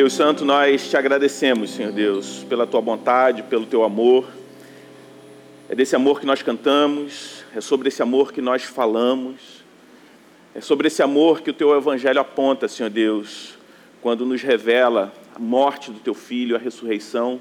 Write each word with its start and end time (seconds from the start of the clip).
Deus 0.00 0.14
Santo, 0.14 0.46
nós 0.46 0.88
te 0.88 0.96
agradecemos, 0.96 1.72
Senhor 1.72 1.92
Deus, 1.92 2.42
pela 2.48 2.66
tua 2.66 2.80
bondade, 2.80 3.42
pelo 3.42 3.66
teu 3.66 3.84
amor. 3.84 4.26
É 5.68 5.74
desse 5.74 5.94
amor 5.94 6.18
que 6.18 6.24
nós 6.24 6.40
cantamos, 6.40 7.44
é 7.54 7.60
sobre 7.60 7.88
esse 7.88 8.00
amor 8.00 8.32
que 8.32 8.40
nós 8.40 8.62
falamos, 8.62 9.62
é 10.54 10.60
sobre 10.62 10.86
esse 10.86 11.02
amor 11.02 11.42
que 11.42 11.50
o 11.50 11.52
teu 11.52 11.76
evangelho 11.76 12.18
aponta, 12.18 12.66
Senhor 12.66 12.88
Deus, 12.88 13.58
quando 14.00 14.24
nos 14.24 14.40
revela 14.40 15.12
a 15.36 15.38
morte 15.38 15.90
do 15.90 16.00
teu 16.00 16.14
filho, 16.14 16.56
a 16.56 16.58
ressurreição, 16.58 17.38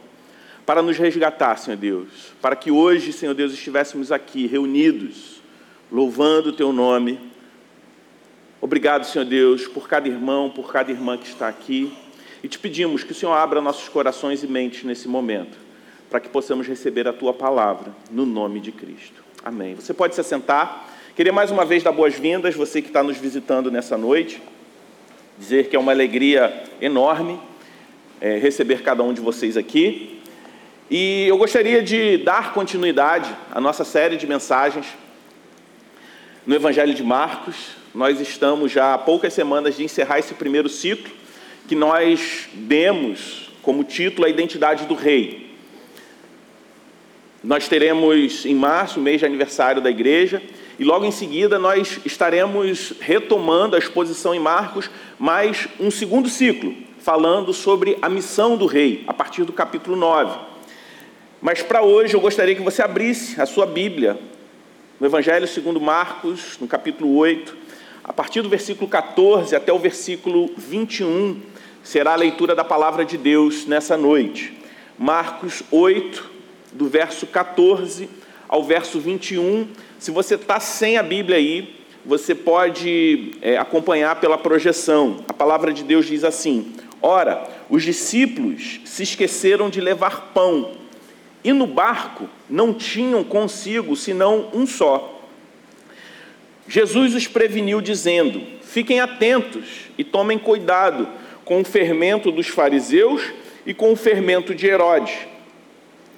para 0.66 0.82
nos 0.82 0.98
resgatar, 0.98 1.56
Senhor 1.56 1.78
Deus, 1.78 2.10
para 2.42 2.58
que 2.58 2.70
hoje, 2.70 3.14
Senhor 3.14 3.34
Deus, 3.34 3.54
estivéssemos 3.54 4.12
aqui 4.12 4.48
reunidos, 4.48 5.42
louvando 5.90 6.50
o 6.50 6.54
teu 6.54 6.74
nome. 6.74 7.22
Obrigado, 8.60 9.06
Senhor 9.06 9.24
Deus, 9.24 9.66
por 9.66 9.88
cada 9.88 10.10
irmão, 10.10 10.50
por 10.50 10.74
cada 10.74 10.92
irmã 10.92 11.18
que 11.18 11.26
está 11.26 11.48
aqui. 11.48 11.90
E 12.44 12.48
te 12.48 12.58
pedimos 12.58 13.04
que 13.04 13.12
o 13.12 13.16
Senhor 13.16 13.34
abra 13.34 13.60
nossos 13.60 13.90
corações 13.90 14.44
e 14.44 14.48
mentes 14.48 14.84
nesse 14.84 15.08
momento, 15.08 15.58
para 16.10 16.20
que 16.20 16.30
possamos 16.30 16.68
receber 16.68 17.08
a 17.08 17.14
tua 17.14 17.34
palavra, 17.34 17.92
no 18.10 18.26
nome 18.26 18.60
de 18.60 18.72
Cristo. 18.72 19.24
Amém. 19.44 19.76
Você 19.76 19.94
pode 19.94 20.16
se 20.16 20.22
assentar. 20.22 20.88
Queria 21.16 21.34
mais 21.34 21.52
uma 21.52 21.66
vez 21.66 21.84
dar 21.84 21.92
boas-vindas, 21.92 22.56
você 22.56 22.82
que 22.82 22.88
está 22.88 23.04
nos 23.04 23.18
visitando 23.18 23.70
nessa 23.70 23.98
noite, 23.98 24.42
dizer 25.38 25.68
que 25.68 25.76
é 25.76 25.80
uma 25.80 25.92
alegria 25.92 26.64
enorme 26.82 27.40
é, 28.22 28.38
receber 28.38 28.82
cada 28.82 29.04
um 29.04 29.14
de 29.14 29.22
vocês 29.22 29.58
aqui. 29.58 30.20
E 30.90 31.28
eu 31.28 31.38
gostaria 31.38 31.82
de 31.82 32.18
dar 32.18 32.54
continuidade 32.54 33.34
à 33.52 33.62
nossa 33.62 33.84
série 33.84 34.18
de 34.18 34.26
mensagens 34.26 34.88
no 36.46 36.56
Evangelho 36.56 36.94
de 36.94 37.04
Marcos. 37.04 37.76
Nós 37.94 38.20
estamos 38.20 38.72
já 38.72 38.94
há 38.94 38.98
poucas 38.98 39.34
semanas 39.34 39.76
de 39.76 39.84
encerrar 39.84 40.20
esse 40.20 40.34
primeiro 40.34 40.68
ciclo 40.68 41.19
que 41.70 41.76
nós 41.76 42.50
demos 42.52 43.52
como 43.62 43.84
título 43.84 44.26
a 44.26 44.30
identidade 44.30 44.88
do 44.88 44.96
rei. 44.96 45.52
Nós 47.44 47.68
teremos 47.68 48.44
em 48.44 48.56
março, 48.56 49.00
mês 49.00 49.20
de 49.20 49.28
aniversário 49.28 49.80
da 49.80 49.92
igreja, 49.92 50.42
e 50.80 50.84
logo 50.84 51.06
em 51.06 51.12
seguida 51.12 51.60
nós 51.60 52.00
estaremos 52.04 52.94
retomando 53.00 53.76
a 53.76 53.80
exposição 53.80 54.34
em 54.34 54.40
Marcos, 54.40 54.90
mais 55.20 55.68
um 55.80 55.92
segundo 55.92 56.28
ciclo, 56.28 56.74
falando 57.02 57.54
sobre 57.54 58.00
a 58.02 58.10
missão 58.10 58.58
do 58.58 58.66
rei, 58.66 59.04
a 59.06 59.14
partir 59.14 59.44
do 59.44 59.54
capítulo 59.54 59.96
9. 59.96 60.40
Mas 61.40 61.62
para 61.62 61.84
hoje 61.84 62.16
eu 62.16 62.20
gostaria 62.20 62.56
que 62.56 62.64
você 62.64 62.82
abrisse 62.82 63.40
a 63.40 63.46
sua 63.46 63.68
Bíblia 63.68 64.18
no 65.00 65.06
Evangelho 65.06 65.48
segundo 65.48 65.80
Marcos, 65.80 66.58
no 66.60 66.68
capítulo 66.68 67.16
8, 67.16 67.56
a 68.04 68.12
partir 68.12 68.42
do 68.42 68.50
versículo 68.50 68.90
14 68.90 69.56
até 69.56 69.72
o 69.72 69.78
versículo 69.78 70.50
21, 70.58 71.40
será 71.84 72.14
a 72.14 72.16
leitura 72.16 72.56
da 72.56 72.64
palavra 72.64 73.06
de 73.06 73.18
Deus 73.18 73.66
nessa 73.66 73.98
noite. 73.98 74.58
Marcos 74.98 75.64
8, 75.72 76.30
do 76.74 76.88
verso 76.88 77.26
14 77.28 78.10
ao 78.48 78.64
verso 78.64 79.00
21. 79.00 79.68
Se 79.98 80.12
você 80.12 80.36
está 80.36 80.60
sem 80.60 80.98
a 80.98 81.04
Bíblia 81.04 81.38
aí, 81.38 81.76
você 82.06 82.34
pode 82.34 83.32
é, 83.42 83.58
acompanhar 83.58 84.20
pela 84.20 84.38
projeção. 84.38 85.24
A 85.28 85.34
palavra 85.34 85.72
de 85.72 85.84
Deus 85.84 86.06
diz 86.06 86.24
assim: 86.24 86.74
Ora, 87.02 87.48
os 87.70 87.84
discípulos 87.84 88.82
se 88.86 89.04
esqueceram 89.04 89.70
de 89.70 89.80
levar 89.80 90.32
pão, 90.34 90.72
e 91.44 91.54
no 91.54 91.68
barco 91.68 92.28
não 92.50 92.74
tinham 92.74 93.24
consigo 93.24 93.96
senão 93.96 94.50
um 94.54 94.66
só. 94.66 95.22
Jesus 96.68 97.16
os 97.16 97.28
preveniu, 97.28 97.82
dizendo: 97.82 98.42
Fiquem 98.62 99.00
atentos 99.00 99.90
e 99.98 100.04
tomem 100.04 100.38
cuidado 100.38 101.08
com 101.50 101.62
o 101.62 101.66
fermento 101.66 102.32
dos 102.32 102.48
fariseus 102.48 103.24
e 103.66 103.74
com 103.74 103.92
o 103.92 103.96
fermento 103.96 104.54
de 104.54 104.68
Herodes. 104.68 105.16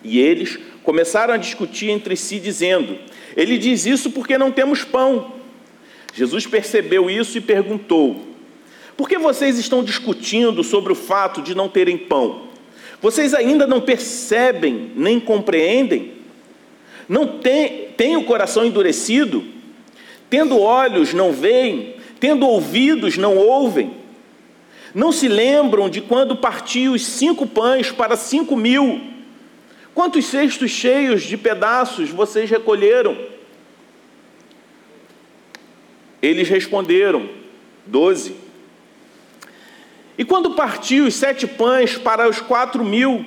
E 0.04 0.20
eles 0.20 0.60
começaram 0.84 1.34
a 1.34 1.38
discutir 1.38 1.90
entre 1.90 2.18
si, 2.18 2.38
dizendo: 2.38 2.98
Ele 3.38 3.58
diz 3.58 3.86
isso 3.86 4.12
porque 4.12 4.38
não 4.38 4.52
temos 4.52 4.84
pão. 4.84 5.36
Jesus 6.14 6.46
percebeu 6.46 7.10
isso 7.10 7.38
e 7.38 7.42
perguntou: 7.42 8.28
Por 8.98 9.08
que 9.08 9.18
vocês 9.18 9.58
estão 9.58 9.82
discutindo 9.82 10.66
sobre 10.66 10.92
o 10.92 10.98
fato 10.98 11.42
de 11.42 11.56
não 11.56 11.70
terem 11.70 11.98
pão? 11.98 12.50
Vocês 13.02 13.34
ainda 13.34 13.66
não 13.66 13.80
percebem 13.80 14.92
nem 14.98 15.18
compreendem? 15.18 16.12
Não 17.08 17.40
têm 17.40 17.88
tem 17.96 18.18
o 18.18 18.26
coração 18.26 18.66
endurecido? 18.66 19.46
Tendo 20.30 20.60
olhos, 20.60 21.14
não 21.14 21.32
veem? 21.32 21.96
Tendo 22.20 22.46
ouvidos, 22.46 23.16
não 23.16 23.38
ouvem? 23.38 24.01
Não 24.94 25.12
se 25.12 25.28
lembram 25.28 25.90
de 25.90 26.02
quando 26.02 26.36
parti 26.36 26.88
os 26.88 27.06
cinco 27.06 27.48
pães 27.48 27.92
para 27.92 28.16
cinco 28.16 28.56
mil? 28.56 29.02
Quantos 29.94 30.26
cestos 30.26 30.72
cheios 30.72 31.24
de 31.24 31.38
pedaços 31.38 32.10
vocês 32.10 32.50
recolheram? 32.50 33.18
Eles 36.22 36.48
responderam: 36.50 37.30
doze. 37.86 38.36
E 40.18 40.26
quando 40.26 40.54
partiu 40.54 41.06
os 41.06 41.16
sete 41.16 41.48
pães 41.48 41.98
para 41.98 42.30
os 42.30 42.40
quatro 42.40 42.84
mil, 42.84 43.26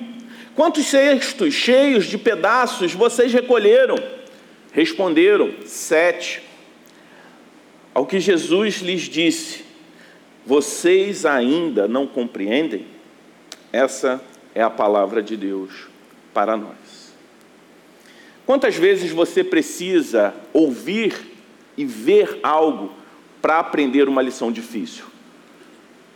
quantos 0.55 0.85
cestos 0.85 1.53
cheios 1.53 2.05
de 2.05 2.17
pedaços 2.17 2.93
vocês 2.93 3.33
recolheram? 3.33 3.97
Responderam: 4.71 5.53
sete. 5.65 6.41
Ao 7.93 8.05
que 8.05 8.19
Jesus 8.19 8.81
lhes 8.81 9.01
disse: 9.01 9.64
vocês 10.45 11.25
ainda 11.25 11.87
não 11.87 12.05
compreendem? 12.05 12.85
Essa 13.73 14.21
é 14.53 14.61
a 14.61 14.69
palavra 14.69 15.21
de 15.23 15.35
Deus 15.35 15.87
para 16.33 16.55
nós. 16.55 17.13
Quantas 18.45 18.75
vezes 18.75 19.11
você 19.11 19.43
precisa 19.43 20.35
ouvir 20.53 21.15
e 21.75 21.83
ver 21.83 22.39
algo 22.43 22.93
para 23.41 23.57
aprender 23.57 24.07
uma 24.07 24.21
lição 24.21 24.51
difícil? 24.51 25.05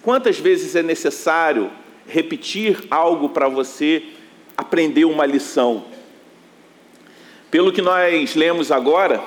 Quantas 0.04 0.38
vezes 0.38 0.76
é 0.76 0.84
necessário 0.84 1.72
repetir 2.08 2.78
algo 2.90 3.30
para 3.30 3.50
você 3.50 4.04
aprender 4.56 5.06
uma 5.06 5.26
lição? 5.26 5.86
Pelo 7.50 7.74
que 7.74 7.82
nós 7.82 8.36
lemos 8.36 8.72
agora, 8.72 9.22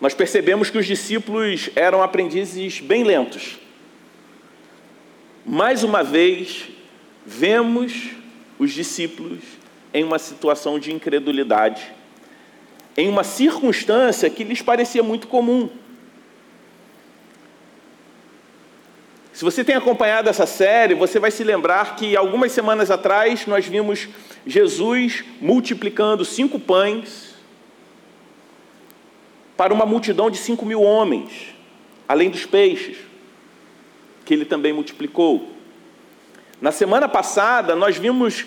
nós 0.00 0.14
percebemos 0.14 0.70
que 0.70 0.78
os 0.78 0.86
discípulos 0.86 1.70
eram 1.74 2.02
aprendizes 2.02 2.80
bem 2.80 3.02
lentos 3.02 3.61
mais 5.44 5.82
uma 5.82 6.04
vez, 6.04 6.68
vemos 7.26 8.10
os 8.58 8.72
discípulos 8.72 9.40
em 9.92 10.04
uma 10.04 10.18
situação 10.18 10.78
de 10.78 10.92
incredulidade, 10.92 11.92
em 12.96 13.08
uma 13.08 13.24
circunstância 13.24 14.30
que 14.30 14.44
lhes 14.44 14.62
parecia 14.62 15.02
muito 15.02 15.26
comum. 15.26 15.68
Se 19.32 19.44
você 19.44 19.64
tem 19.64 19.74
acompanhado 19.74 20.28
essa 20.28 20.46
série, 20.46 20.94
você 20.94 21.18
vai 21.18 21.30
se 21.30 21.42
lembrar 21.42 21.96
que 21.96 22.16
algumas 22.16 22.52
semanas 22.52 22.90
atrás 22.90 23.46
nós 23.46 23.66
vimos 23.66 24.08
Jesus 24.46 25.24
multiplicando 25.40 26.24
cinco 26.24 26.60
pães 26.60 27.34
para 29.56 29.72
uma 29.72 29.86
multidão 29.86 30.30
de 30.30 30.36
cinco 30.36 30.64
mil 30.64 30.82
homens, 30.82 31.54
além 32.06 32.30
dos 32.30 32.46
peixes 32.46 33.11
que 34.24 34.34
ele 34.34 34.44
também 34.44 34.72
multiplicou. 34.72 35.50
Na 36.60 36.70
semana 36.70 37.08
passada, 37.08 37.74
nós 37.74 37.96
vimos 37.96 38.44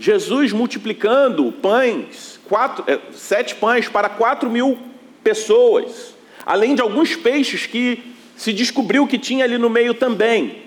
Jesus 0.00 0.52
multiplicando 0.52 1.52
pães, 1.52 2.40
quatro, 2.48 2.84
é, 2.86 2.98
sete 3.12 3.54
pães 3.54 3.88
para 3.88 4.08
quatro 4.08 4.48
mil 4.48 4.78
pessoas, 5.22 6.14
além 6.46 6.74
de 6.74 6.80
alguns 6.80 7.14
peixes 7.16 7.66
que 7.66 8.14
se 8.36 8.52
descobriu 8.52 9.06
que 9.06 9.18
tinha 9.18 9.44
ali 9.44 9.58
no 9.58 9.68
meio 9.68 9.92
também. 9.92 10.62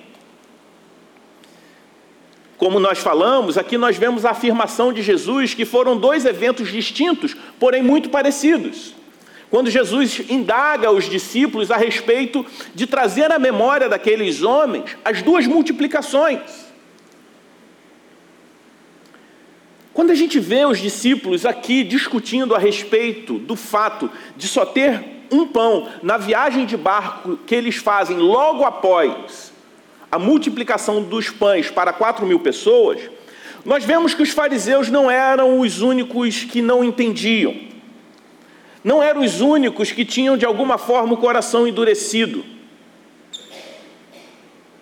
Como 2.58 2.80
nós 2.80 3.00
falamos, 3.00 3.58
aqui 3.58 3.78
nós 3.78 3.97
vemos 3.97 4.24
a 4.24 4.32
afirmação 4.32 4.94
de 4.94 5.02
Jesus 5.02 5.53
que 5.53 5.66
foram 5.66 5.97
dois 5.97 6.26
eventos 6.26 6.72
distintos, 6.72 7.35
porém 7.59 7.82
muito 7.82 8.09
parecidos 8.09 9.01
quando 9.52 9.70
Jesus 9.70 10.22
indaga 10.30 10.90
os 10.90 11.09
discípulos 11.09 11.70
a 11.72 11.76
respeito 11.76 12.46
de 12.74 12.88
trazer 12.88 13.30
à 13.34 13.38
memória 13.38 13.90
daqueles 13.90 14.42
homens 14.42 14.96
as 15.03 15.22
duas 15.22 15.46
multiplicações. 15.46 16.40
Quando 19.94 20.12
a 20.12 20.16
gente 20.16 20.40
vê 20.40 20.66
os 20.66 20.80
discípulos 20.80 21.46
aqui 21.46 21.84
discutindo 21.84 22.56
a 22.56 22.58
respeito 22.58 23.38
do 23.40 23.58
fato 23.58 24.09
de 24.38 24.48
só 24.48 24.66
ter 24.66 25.03
um 25.30 25.46
pão 25.46 25.90
na 26.02 26.18
viagem 26.18 26.66
de 26.66 26.78
barco 26.78 27.38
que 27.46 27.54
eles 27.54 27.76
fazem 27.76 28.18
logo 28.18 28.64
após 28.64 29.52
a 30.09 30.18
multiplicação 30.18 31.04
dos 31.04 31.30
pães 31.30 31.70
para 31.70 31.92
quatro 31.92 32.26
mil 32.26 32.40
pessoas, 32.40 33.02
nós 33.66 33.84
vemos 33.84 34.14
que 34.14 34.24
os 34.24 34.30
fariseus 34.30 34.90
não 34.90 35.12
eram 35.12 35.59
os 35.59 35.82
únicos 35.82 36.46
que 36.46 36.62
não 36.62 36.82
entendiam 36.82 37.71
não 38.84 39.02
eram 39.02 39.22
os 39.22 39.42
únicos 39.42 39.92
que 39.92 40.04
tinham 40.04 40.36
de 40.36 40.46
alguma 40.46 40.78
forma 40.78 41.14
o 41.14 41.18
coração 41.18 41.68
endurecido. 41.68 42.44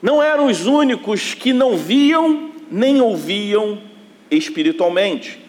não 0.01 0.23
eram 0.23 0.45
os 0.45 0.65
únicos 0.65 1.33
que 1.33 1.51
não 1.51 1.75
viam 1.75 2.51
nem 2.71 3.01
ouviam 3.01 3.81
espiritualmente. 4.31 5.39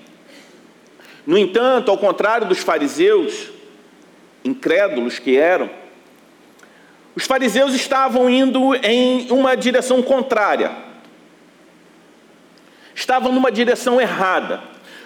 No 1.25 1.39
entanto, 1.39 1.91
ao 1.91 1.99
contrário 1.99 2.49
dos 2.49 2.59
fariseus, 2.59 3.51
incrédulos 4.45 5.21
que 5.21 5.37
eram, 5.37 5.71
os 7.15 7.25
fariseus 7.25 7.75
estavam 7.75 8.29
indo 8.29 8.75
em 8.77 9.31
uma 9.31 9.57
direção 9.57 10.03
contrária, 10.03 10.73
estavam 12.95 13.31
numa 13.31 13.53
direção 13.53 14.01
errada. 14.01 14.63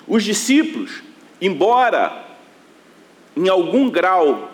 Os 0.07 0.23
discípulos, 0.23 1.03
embora 1.41 2.24
em 3.37 3.49
algum 3.49 3.91
grau 3.91 4.53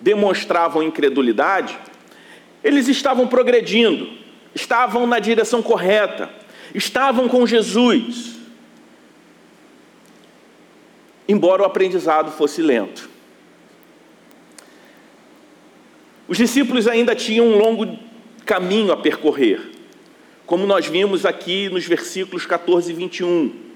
demonstravam 0.00 0.82
incredulidade, 0.82 1.78
eles 2.62 2.88
estavam 2.88 3.26
progredindo, 3.26 4.08
estavam 4.54 5.06
na 5.06 5.18
direção 5.18 5.62
correta, 5.62 6.30
estavam 6.74 7.28
com 7.28 7.46
Jesus, 7.46 8.36
embora 11.28 11.62
o 11.62 11.66
aprendizado 11.66 12.32
fosse 12.32 12.62
lento. 12.62 13.08
Os 16.26 16.38
discípulos 16.38 16.88
ainda 16.88 17.14
tinham 17.14 17.46
um 17.46 17.58
longo 17.58 17.98
caminho 18.46 18.92
a 18.92 18.96
percorrer, 18.96 19.72
como 20.46 20.66
nós 20.66 20.86
vimos 20.86 21.26
aqui 21.26 21.68
nos 21.68 21.86
versículos 21.86 22.46
14 22.46 22.90
e 22.90 22.94
21. 22.94 23.73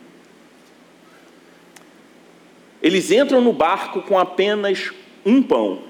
Eles 2.83 3.11
entram 3.11 3.41
no 3.41 3.53
barco 3.53 4.03
com 4.03 4.19
apenas 4.19 4.93
um 5.25 5.43
pão. 5.43 5.83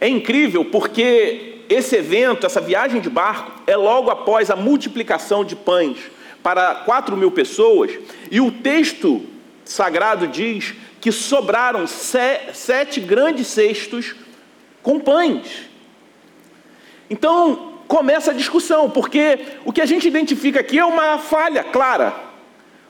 É 0.00 0.08
incrível 0.08 0.64
porque 0.64 1.62
esse 1.68 1.96
evento, 1.96 2.46
essa 2.46 2.60
viagem 2.60 3.00
de 3.00 3.08
barco, 3.10 3.52
é 3.66 3.76
logo 3.76 4.10
após 4.10 4.50
a 4.50 4.56
multiplicação 4.56 5.44
de 5.44 5.56
pães 5.56 5.96
para 6.42 6.74
quatro 6.74 7.16
mil 7.16 7.30
pessoas, 7.30 7.90
e 8.30 8.38
o 8.38 8.50
texto 8.50 9.24
sagrado 9.64 10.28
diz 10.28 10.74
que 11.00 11.10
sobraram 11.10 11.86
sete 11.86 13.00
grandes 13.00 13.46
cestos 13.46 14.14
com 14.82 15.00
pães. 15.00 15.70
Então 17.08 17.78
começa 17.88 18.30
a 18.30 18.34
discussão, 18.34 18.90
porque 18.90 19.38
o 19.64 19.72
que 19.72 19.80
a 19.80 19.86
gente 19.86 20.06
identifica 20.06 20.60
aqui 20.60 20.78
é 20.78 20.84
uma 20.84 21.18
falha 21.18 21.64
clara. 21.64 22.14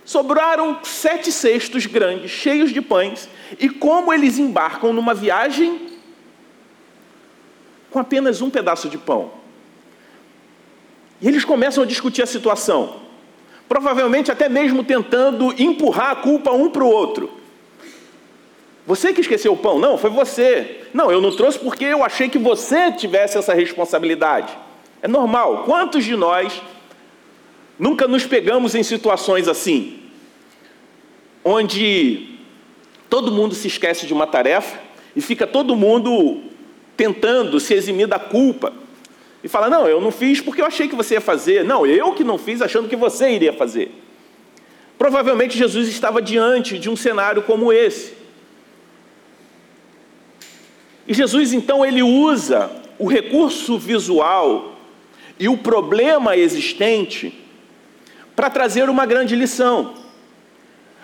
Sobraram 0.05 0.81
sete 0.83 1.33
cestos 1.33 1.87
grandes, 1.87 2.31
cheios 2.31 2.71
de 2.71 2.83
pães, 2.83 3.29
e 3.59 3.71
como 3.71 4.13
eles 4.13 4.39
embarcam 4.39 4.93
numa 4.93 5.15
viagem 5.15 5.89
com 7.91 7.99
apenas 7.99 8.43
um 8.43 8.51
pedaço 8.51 8.89
de 8.89 8.99
pão? 8.99 9.31
E 11.23 11.29
eles 11.29 11.45
começam 11.45 11.83
a 11.83 11.87
discutir 11.87 12.23
a 12.23 12.27
situação, 12.27 13.01
provavelmente 13.67 14.31
até 14.31 14.47
mesmo 14.47 14.85
tentando 14.85 15.55
empurrar 15.59 16.11
a 16.11 16.17
culpa 16.17 16.53
um 16.53 16.69
para 16.69 16.85
o 16.85 16.91
outro. 16.91 17.31
Você 18.87 19.15
que 19.15 19.23
esqueceu 19.23 19.55
o 19.55 19.57
pão? 19.57 19.79
Não, 19.79 19.97
foi 19.97 20.11
você. 20.11 20.87
Não, 20.93 21.11
eu 21.11 21.19
não 21.19 21.35
trouxe 21.35 21.59
porque 21.59 21.87
eu 21.87 22.05
achei 22.05 22.29
que 22.29 22.39
você 22.39 22.93
tivesse 22.93 23.39
essa 23.39 23.55
responsabilidade. 23.55 24.53
É 25.01 25.09
normal. 25.09 25.65
Quantos 25.65 26.05
de 26.05 26.15
nós 26.15 26.61
Nunca 27.79 28.07
nos 28.07 28.25
pegamos 28.25 28.75
em 28.75 28.83
situações 28.83 29.49
assim, 29.49 29.99
onde 31.45 32.39
todo 33.11 33.33
mundo 33.33 33.55
se 33.55 33.67
esquece 33.67 34.07
de 34.07 34.13
uma 34.13 34.27
tarefa 34.27 34.79
e 35.15 35.21
fica 35.21 35.47
todo 35.47 35.75
mundo 35.75 36.43
tentando 36.97 37.59
se 37.59 37.75
eximir 37.75 38.07
da 38.07 38.19
culpa 38.19 38.73
e 39.43 39.49
fala: 39.49 39.69
Não, 39.69 39.87
eu 39.87 40.01
não 40.01 40.11
fiz 40.11 40.41
porque 40.41 40.63
eu 40.63 40.67
achei 40.67 40.89
que 40.89 40.95
você 40.95 41.15
ia 41.15 41.21
fazer. 41.21 41.65
Não, 41.65 41.85
eu 41.85 42.13
que 42.13 42.25
não 42.25 42.39
fiz 42.39 42.63
achando 42.63 42.89
que 42.89 42.97
você 42.97 43.31
iria 43.31 43.53
fazer. 43.53 43.91
Provavelmente 44.97 45.59
Jesus 45.59 45.89
estava 45.89 46.23
diante 46.23 46.79
de 46.79 46.89
um 46.89 46.97
cenário 46.97 47.43
como 47.43 47.73
esse. 47.73 48.15
E 51.07 51.13
Jesus 51.13 51.53
então 51.53 51.85
ele 51.85 52.03
usa 52.03 52.71
o 52.99 53.07
recurso 53.07 53.77
visual 53.77 54.79
e 55.39 55.49
o 55.49 55.59
problema 55.59 56.37
existente 56.37 57.44
para 58.35 58.51
trazer 58.51 58.89
uma 58.89 59.07
grande 59.07 59.37
lição. 59.37 59.95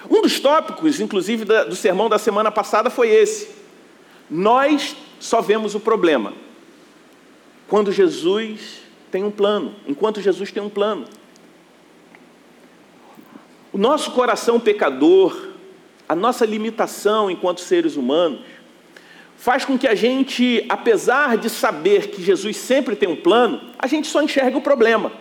Um 0.09 0.23
dos 0.23 0.41
tópicos, 0.41 1.01
inclusive, 1.01 1.45
do 1.45 1.77
sermão 1.77 2.09
da 2.09 2.19
semana 2.19 2.51
passada 2.51 2.91
foi 2.91 3.11
esse. 3.11 3.49
Nós 4.29 4.97
só 5.19 5.41
vemos 5.41 5.75
o 5.75 5.81
problema 5.81 6.33
quando 7.69 7.93
Jesus 7.93 8.81
tem 9.11 9.23
um 9.25 9.31
plano, 9.31 9.75
enquanto 9.87 10.21
Jesus 10.21 10.51
tem 10.51 10.63
um 10.63 10.69
plano. 10.69 11.05
O 13.73 13.79
nosso 13.79 14.11
coração 14.13 14.59
pecador, 14.59 15.51
a 16.09 16.15
nossa 16.15 16.45
limitação 16.45 17.31
enquanto 17.31 17.61
seres 17.61 17.97
humanos, 17.97 18.41
faz 19.37 19.65
com 19.65 19.79
que 19.79 19.87
a 19.87 19.95
gente, 19.95 20.65
apesar 20.69 21.39
de 21.39 21.49
saber 21.49 22.09
que 22.09 22.23
Jesus 22.23 22.57
sempre 22.57 22.97
tem 22.97 23.09
um 23.09 23.17
plano, 23.17 23.61
a 23.79 23.87
gente 23.87 24.07
só 24.09 24.21
enxerga 24.23 24.59
o 24.59 24.61
problema. 24.61 25.13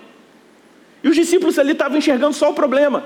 E 1.03 1.09
os 1.09 1.15
discípulos 1.15 1.57
ali 1.57 1.71
estavam 1.71 1.97
enxergando 1.97 2.33
só 2.33 2.49
o 2.49 2.53
problema. 2.53 3.03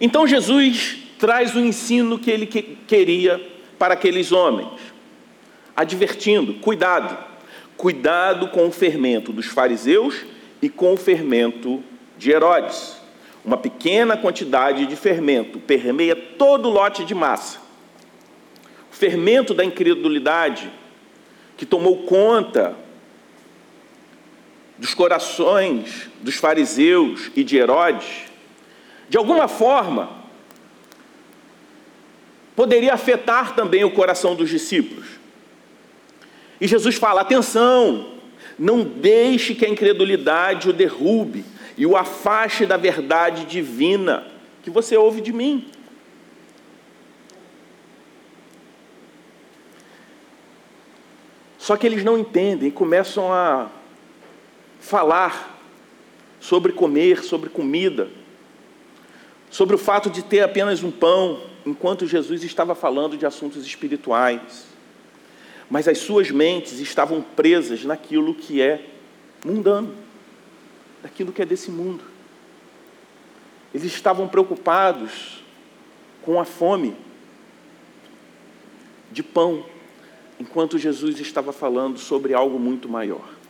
Então 0.00 0.26
Jesus 0.26 0.98
traz 1.18 1.54
o 1.54 1.60
ensino 1.60 2.18
que 2.18 2.30
ele 2.30 2.46
queria 2.46 3.40
para 3.78 3.94
aqueles 3.94 4.32
homens, 4.32 4.68
advertindo: 5.76 6.54
cuidado, 6.54 7.16
cuidado 7.76 8.48
com 8.48 8.66
o 8.66 8.72
fermento 8.72 9.32
dos 9.32 9.46
fariseus 9.46 10.24
e 10.60 10.68
com 10.68 10.92
o 10.92 10.96
fermento 10.96 11.82
de 12.18 12.30
Herodes. 12.30 12.96
Uma 13.44 13.56
pequena 13.56 14.16
quantidade 14.16 14.86
de 14.86 14.94
fermento 14.94 15.58
permeia 15.58 16.14
todo 16.14 16.68
o 16.68 16.72
lote 16.72 17.04
de 17.04 17.14
massa. 17.14 17.58
O 18.92 18.94
fermento 18.94 19.52
da 19.52 19.64
incredulidade 19.64 20.70
que 21.56 21.66
tomou 21.66 22.04
conta 22.04 22.76
dos 24.82 24.94
corações 24.94 26.10
dos 26.20 26.34
fariseus 26.34 27.30
e 27.36 27.44
de 27.44 27.56
Herodes, 27.56 28.24
de 29.08 29.16
alguma 29.16 29.46
forma, 29.46 30.10
poderia 32.56 32.92
afetar 32.92 33.54
também 33.54 33.84
o 33.84 33.92
coração 33.92 34.34
dos 34.34 34.50
discípulos. 34.50 35.06
E 36.60 36.66
Jesus 36.66 36.96
fala: 36.96 37.20
atenção, 37.20 38.14
não 38.58 38.82
deixe 38.82 39.54
que 39.54 39.64
a 39.64 39.68
incredulidade 39.68 40.68
o 40.68 40.72
derrube 40.72 41.44
e 41.78 41.86
o 41.86 41.96
afaste 41.96 42.66
da 42.66 42.76
verdade 42.76 43.44
divina 43.44 44.26
que 44.64 44.70
você 44.70 44.96
ouve 44.96 45.20
de 45.20 45.32
mim. 45.32 45.70
Só 51.56 51.76
que 51.76 51.86
eles 51.86 52.02
não 52.02 52.18
entendem 52.18 52.70
e 52.70 52.72
começam 52.72 53.32
a 53.32 53.70
falar 54.82 55.58
sobre 56.40 56.72
comer, 56.72 57.22
sobre 57.22 57.48
comida, 57.48 58.10
sobre 59.48 59.76
o 59.76 59.78
fato 59.78 60.10
de 60.10 60.22
ter 60.22 60.40
apenas 60.40 60.82
um 60.82 60.90
pão, 60.90 61.40
enquanto 61.64 62.06
Jesus 62.06 62.42
estava 62.42 62.74
falando 62.74 63.16
de 63.16 63.24
assuntos 63.24 63.64
espirituais. 63.64 64.66
Mas 65.70 65.86
as 65.86 65.98
suas 65.98 66.30
mentes 66.30 66.80
estavam 66.80 67.22
presas 67.22 67.84
naquilo 67.84 68.34
que 68.34 68.60
é 68.60 68.84
mundano, 69.44 69.94
naquilo 71.00 71.32
que 71.32 71.40
é 71.40 71.46
desse 71.46 71.70
mundo. 71.70 72.02
Eles 73.72 73.86
estavam 73.86 74.26
preocupados 74.26 75.44
com 76.22 76.40
a 76.40 76.44
fome 76.44 76.96
de 79.12 79.22
pão, 79.22 79.64
enquanto 80.40 80.76
Jesus 80.76 81.20
estava 81.20 81.52
falando 81.52 81.98
sobre 81.98 82.34
algo 82.34 82.58
muito 82.58 82.88
maior. 82.88 83.41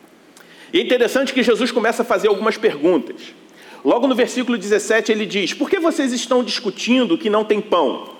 E 0.72 0.78
é 0.78 0.82
interessante 0.82 1.34
que 1.34 1.42
Jesus 1.42 1.70
começa 1.70 2.02
a 2.02 2.04
fazer 2.04 2.28
algumas 2.28 2.56
perguntas. 2.56 3.34
Logo 3.84 4.06
no 4.06 4.14
versículo 4.14 4.56
17 4.56 5.12
ele 5.12 5.26
diz: 5.26 5.52
Por 5.52 5.68
que 5.68 5.78
vocês 5.78 6.12
estão 6.12 6.42
discutindo 6.42 7.18
que 7.18 7.28
não 7.28 7.44
tem 7.44 7.60
pão? 7.60 8.14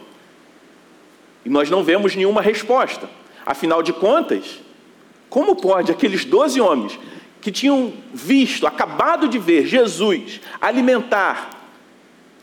E 1.45 1.49
nós 1.49 1.71
não 1.71 1.83
vemos 1.83 2.15
nenhuma 2.15 2.43
resposta. 2.43 3.09
Afinal 3.47 3.83
de 3.83 3.93
contas, 3.93 4.61
como 5.31 5.57
pode 5.57 5.91
aqueles 5.91 6.25
doze 6.25 6.61
homens 6.61 6.99
que 7.41 7.51
tinham 7.51 7.93
visto, 8.13 8.67
acabado 8.67 9.27
de 9.27 9.39
ver 9.39 9.67
Jesus 9.67 10.41
alimentar 10.61 11.51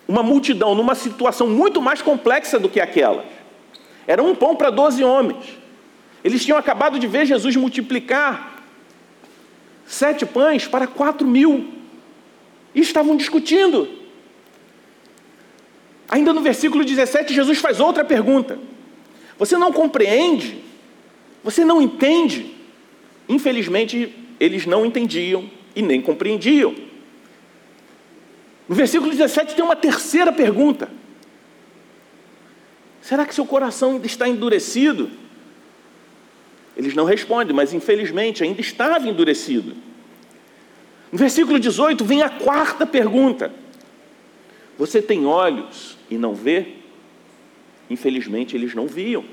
uma 0.07 0.23
multidão 0.23 0.73
numa 0.73 0.95
situação 0.95 1.47
muito 1.47 1.81
mais 1.81 2.01
complexa 2.01 2.57
do 2.59 2.67
que 2.67 2.81
aquela? 2.81 3.23
Era 4.07 4.23
um 4.23 4.33
pão 4.33 4.55
para 4.55 4.71
doze 4.71 5.03
homens. 5.03 5.45
Eles 6.23 6.43
tinham 6.43 6.57
acabado 6.57 6.97
de 6.97 7.07
ver 7.07 7.25
Jesus 7.25 7.55
multiplicar 7.55 8.58
sete 9.89 10.25
pães 10.25 10.67
para 10.67 10.87
quatro 10.87 11.27
mil. 11.27 11.73
E 12.73 12.79
estavam 12.79 13.17
discutindo. 13.17 13.89
Ainda 16.07 16.31
no 16.31 16.41
versículo 16.41 16.85
17, 16.85 17.33
Jesus 17.33 17.57
faz 17.57 17.79
outra 17.79 18.05
pergunta: 18.05 18.57
Você 19.37 19.57
não 19.57 19.73
compreende? 19.73 20.63
Você 21.43 21.65
não 21.65 21.81
entende? 21.81 22.59
infelizmente, 23.29 24.11
eles 24.39 24.65
não 24.65 24.83
entendiam 24.83 25.49
e 25.75 25.83
nem 25.83 26.01
compreendiam. 26.01 26.75
No 28.67 28.75
versículo 28.75 29.11
17 29.11 29.55
tem 29.55 29.63
uma 29.63 29.75
terceira 29.75 30.33
pergunta: 30.33 30.89
Será 33.01 33.25
que 33.25 33.35
seu 33.35 33.45
coração 33.45 34.01
está 34.03 34.27
endurecido? 34.27 35.11
Eles 36.75 36.93
não 36.93 37.05
respondem, 37.05 37.55
mas 37.55 37.73
infelizmente 37.73 38.43
ainda 38.43 38.61
estava 38.61 39.07
endurecido. 39.07 39.75
No 41.11 41.17
versículo 41.17 41.59
18 41.59 42.05
vem 42.05 42.21
a 42.21 42.29
quarta 42.29 42.85
pergunta: 42.85 43.51
Você 44.77 45.01
tem 45.01 45.25
olhos 45.25 45.97
e 46.09 46.17
não 46.17 46.33
vê? 46.33 46.67
Infelizmente 47.89 48.55
eles 48.55 48.73
não 48.73 48.87
viam. 48.87 49.25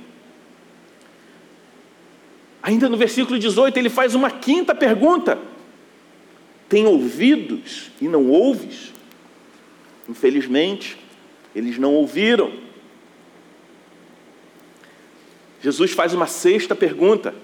Ainda 2.62 2.88
no 2.88 2.97
versículo 2.97 3.38
18 3.38 3.78
ele 3.78 3.88
faz 3.88 4.14
uma 4.14 4.31
quinta 4.31 4.75
pergunta: 4.75 5.38
Tem 6.69 6.87
ouvidos 6.87 7.90
e 8.00 8.09
não 8.09 8.28
ouves? 8.28 8.93
Infelizmente, 10.09 10.97
eles 11.55 11.78
não 11.78 11.95
ouviram. 11.95 12.66
Jesus 15.61 15.93
faz 15.93 16.13
uma 16.15 16.27
sexta 16.27 16.75
pergunta. 16.75 17.35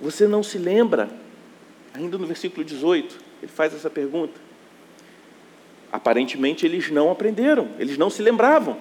Você 0.00 0.26
não 0.26 0.42
se 0.42 0.58
lembra? 0.58 1.10
Ainda 1.92 2.16
no 2.16 2.26
versículo 2.26 2.64
18, 2.64 3.18
ele 3.42 3.52
faz 3.52 3.74
essa 3.74 3.90
pergunta. 3.90 4.40
Aparentemente 5.92 6.64
eles 6.64 6.90
não 6.90 7.10
aprenderam, 7.10 7.68
eles 7.78 7.98
não 7.98 8.08
se 8.08 8.22
lembravam. 8.22 8.76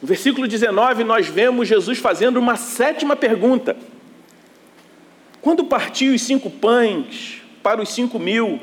No 0.00 0.08
versículo 0.08 0.48
19, 0.48 1.04
nós 1.04 1.26
vemos 1.26 1.68
Jesus 1.68 1.98
fazendo 1.98 2.38
uma 2.38 2.56
sétima 2.56 3.14
pergunta. 3.14 3.76
Quando 5.42 5.64
partiu 5.64 6.14
os 6.14 6.22
cinco 6.22 6.48
pães 6.48 7.42
para 7.62 7.82
os 7.82 7.90
cinco 7.90 8.18
mil, 8.18 8.60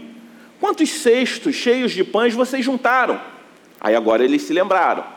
quantos 0.60 0.90
cestos 0.90 1.56
cheios 1.56 1.92
de 1.92 2.04
pães 2.04 2.34
vocês 2.34 2.64
juntaram? 2.64 3.20
Aí 3.80 3.96
agora 3.96 4.24
eles 4.24 4.44
se 4.44 4.54
lembraram. 4.54 5.17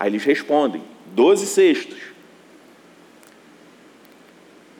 Aí 0.00 0.08
eles 0.08 0.24
respondem: 0.24 0.82
doze 1.14 1.46
cestos. 1.46 1.98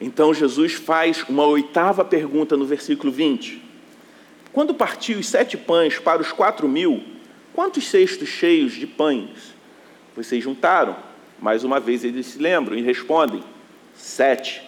Então 0.01 0.33
Jesus 0.33 0.73
faz 0.73 1.23
uma 1.29 1.45
oitava 1.45 2.03
pergunta 2.03 2.57
no 2.57 2.65
versículo 2.65 3.11
20. 3.11 3.61
Quando 4.51 4.73
partiu 4.73 5.19
os 5.19 5.27
sete 5.27 5.55
pães 5.55 5.99
para 5.99 6.21
os 6.21 6.31
quatro 6.31 6.67
mil, 6.67 7.03
quantos 7.53 7.87
cestos 7.87 8.27
cheios 8.27 8.73
de 8.73 8.87
pães 8.87 9.55
vocês 10.15 10.43
juntaram? 10.43 10.97
Mais 11.39 11.63
uma 11.63 11.79
vez 11.79 12.03
eles 12.03 12.25
se 12.25 12.39
lembram 12.39 12.75
e 12.75 12.81
respondem: 12.81 13.43
sete. 13.93 14.63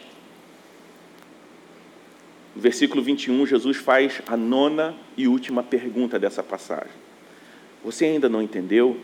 No 2.55 2.61
versículo 2.61 3.01
21, 3.01 3.47
Jesus 3.47 3.77
faz 3.77 4.21
a 4.27 4.37
nona 4.37 4.95
e 5.17 5.27
última 5.27 5.63
pergunta 5.63 6.19
dessa 6.19 6.43
passagem. 6.43 6.93
Você 7.83 8.05
ainda 8.05 8.29
não 8.29 8.43
entendeu? 8.43 8.99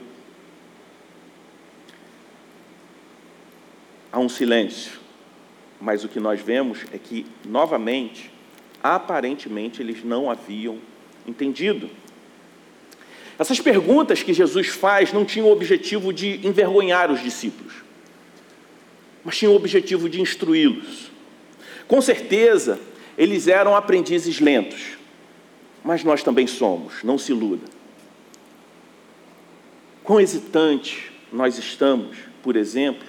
Há 4.11 4.19
um 4.19 4.29
silêncio, 4.29 4.99
mas 5.79 6.03
o 6.03 6.09
que 6.09 6.19
nós 6.19 6.41
vemos 6.41 6.79
é 6.91 6.97
que, 6.97 7.25
novamente, 7.45 8.31
aparentemente 8.81 9.81
eles 9.81 10.03
não 10.03 10.29
haviam 10.29 10.79
entendido. 11.27 11.89
Essas 13.37 13.59
perguntas 13.59 14.21
que 14.23 14.33
Jesus 14.33 14.67
faz 14.67 15.13
não 15.13 15.23
tinham 15.23 15.47
o 15.47 15.51
objetivo 15.51 16.11
de 16.11 16.45
envergonhar 16.45 17.11
os 17.11 17.21
discípulos, 17.21 17.73
mas 19.23 19.37
tinham 19.37 19.53
o 19.53 19.55
objetivo 19.55 20.09
de 20.09 20.19
instruí-los. 20.19 21.11
Com 21.87 22.01
certeza, 22.01 22.79
eles 23.17 23.47
eram 23.47 23.75
aprendizes 23.75 24.39
lentos, 24.39 24.97
mas 25.83 26.03
nós 26.03 26.23
também 26.23 26.47
somos, 26.47 27.03
não 27.03 27.17
se 27.17 27.31
iluda. 27.31 27.65
Quão 30.03 30.19
hesitante 30.19 31.11
nós 31.31 31.57
estamos, 31.57 32.17
por 32.41 32.55
exemplo, 32.55 33.07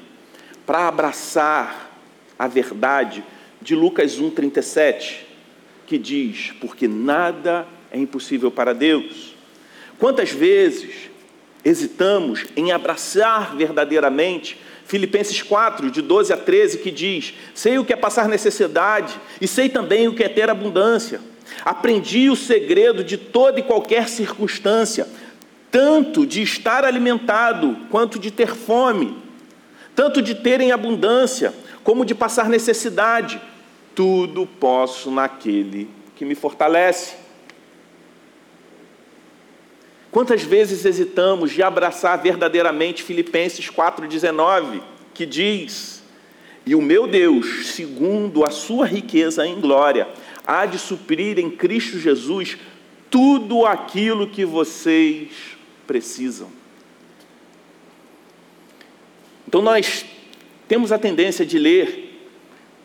para 0.71 0.87
abraçar 0.87 1.91
a 2.39 2.47
verdade 2.47 3.25
de 3.61 3.75
Lucas 3.75 4.21
1,37, 4.21 5.17
que 5.85 5.99
diz: 5.99 6.53
Porque 6.61 6.87
nada 6.87 7.67
é 7.91 7.99
impossível 7.99 8.53
para 8.53 8.73
Deus. 8.73 9.35
Quantas 9.99 10.31
vezes 10.31 11.11
hesitamos 11.65 12.47
em 12.57 12.71
abraçar 12.71 13.57
verdadeiramente 13.57 14.61
Filipenses 14.85 15.43
4, 15.43 15.91
de 15.91 16.01
12 16.01 16.33
a 16.33 16.37
13, 16.37 16.79
que 16.79 16.93
diz: 16.93 17.35
Sei 17.53 17.77
o 17.77 17.85
que 17.85 17.93
é 17.93 17.97
passar 17.97 18.29
necessidade 18.29 19.19
e 19.41 19.49
sei 19.49 19.69
também 19.69 20.07
o 20.07 20.15
que 20.15 20.23
é 20.23 20.29
ter 20.29 20.49
abundância. 20.49 21.21
Aprendi 21.65 22.31
o 22.31 22.37
segredo 22.37 23.03
de 23.03 23.17
toda 23.17 23.59
e 23.59 23.65
qualquer 23.65 24.09
circunstância, 24.09 25.09
tanto 25.69 26.25
de 26.25 26.43
estar 26.43 26.85
alimentado 26.85 27.77
quanto 27.91 28.21
de 28.21 28.31
ter 28.31 28.55
fome, 28.55 29.30
tanto 29.95 30.23
de 30.23 30.35
ter 30.35 30.61
em 30.61 30.73
abundância 30.73 31.55
como 31.83 32.05
de 32.05 32.15
passar 32.15 32.49
necessidade 32.49 33.41
tudo 33.95 34.47
posso 34.47 35.11
naquele 35.11 35.89
que 36.17 36.25
me 36.25 36.35
fortalece. 36.35 37.15
Quantas 40.11 40.43
vezes 40.43 40.85
hesitamos 40.85 41.53
de 41.53 41.63
abraçar 41.63 42.21
verdadeiramente 42.21 43.03
Filipenses 43.03 43.71
4,19, 43.71 44.81
que 45.15 45.25
diz: 45.25 46.03
E 46.67 46.75
o 46.75 46.83
meu 46.83 47.07
Deus, 47.07 47.69
segundo 47.69 48.45
a 48.45 48.51
sua 48.51 48.87
riqueza 48.87 49.47
em 49.47 49.61
glória, 49.61 50.09
há 50.47 50.67
de 50.67 50.79
suprir 50.79 51.39
em 51.39 51.51
Cristo 51.51 51.99
Jesus 51.99 52.59
tudo 53.09 53.67
aquilo 53.67 54.29
que 54.29 54.45
vocês 54.45 55.31
precisam. 55.87 56.60
Então 59.51 59.63
nós 59.63 60.05
temos 60.69 60.93
a 60.93 60.99
tendência 60.99 61.45
de 61.45 61.59
ler 61.59 62.23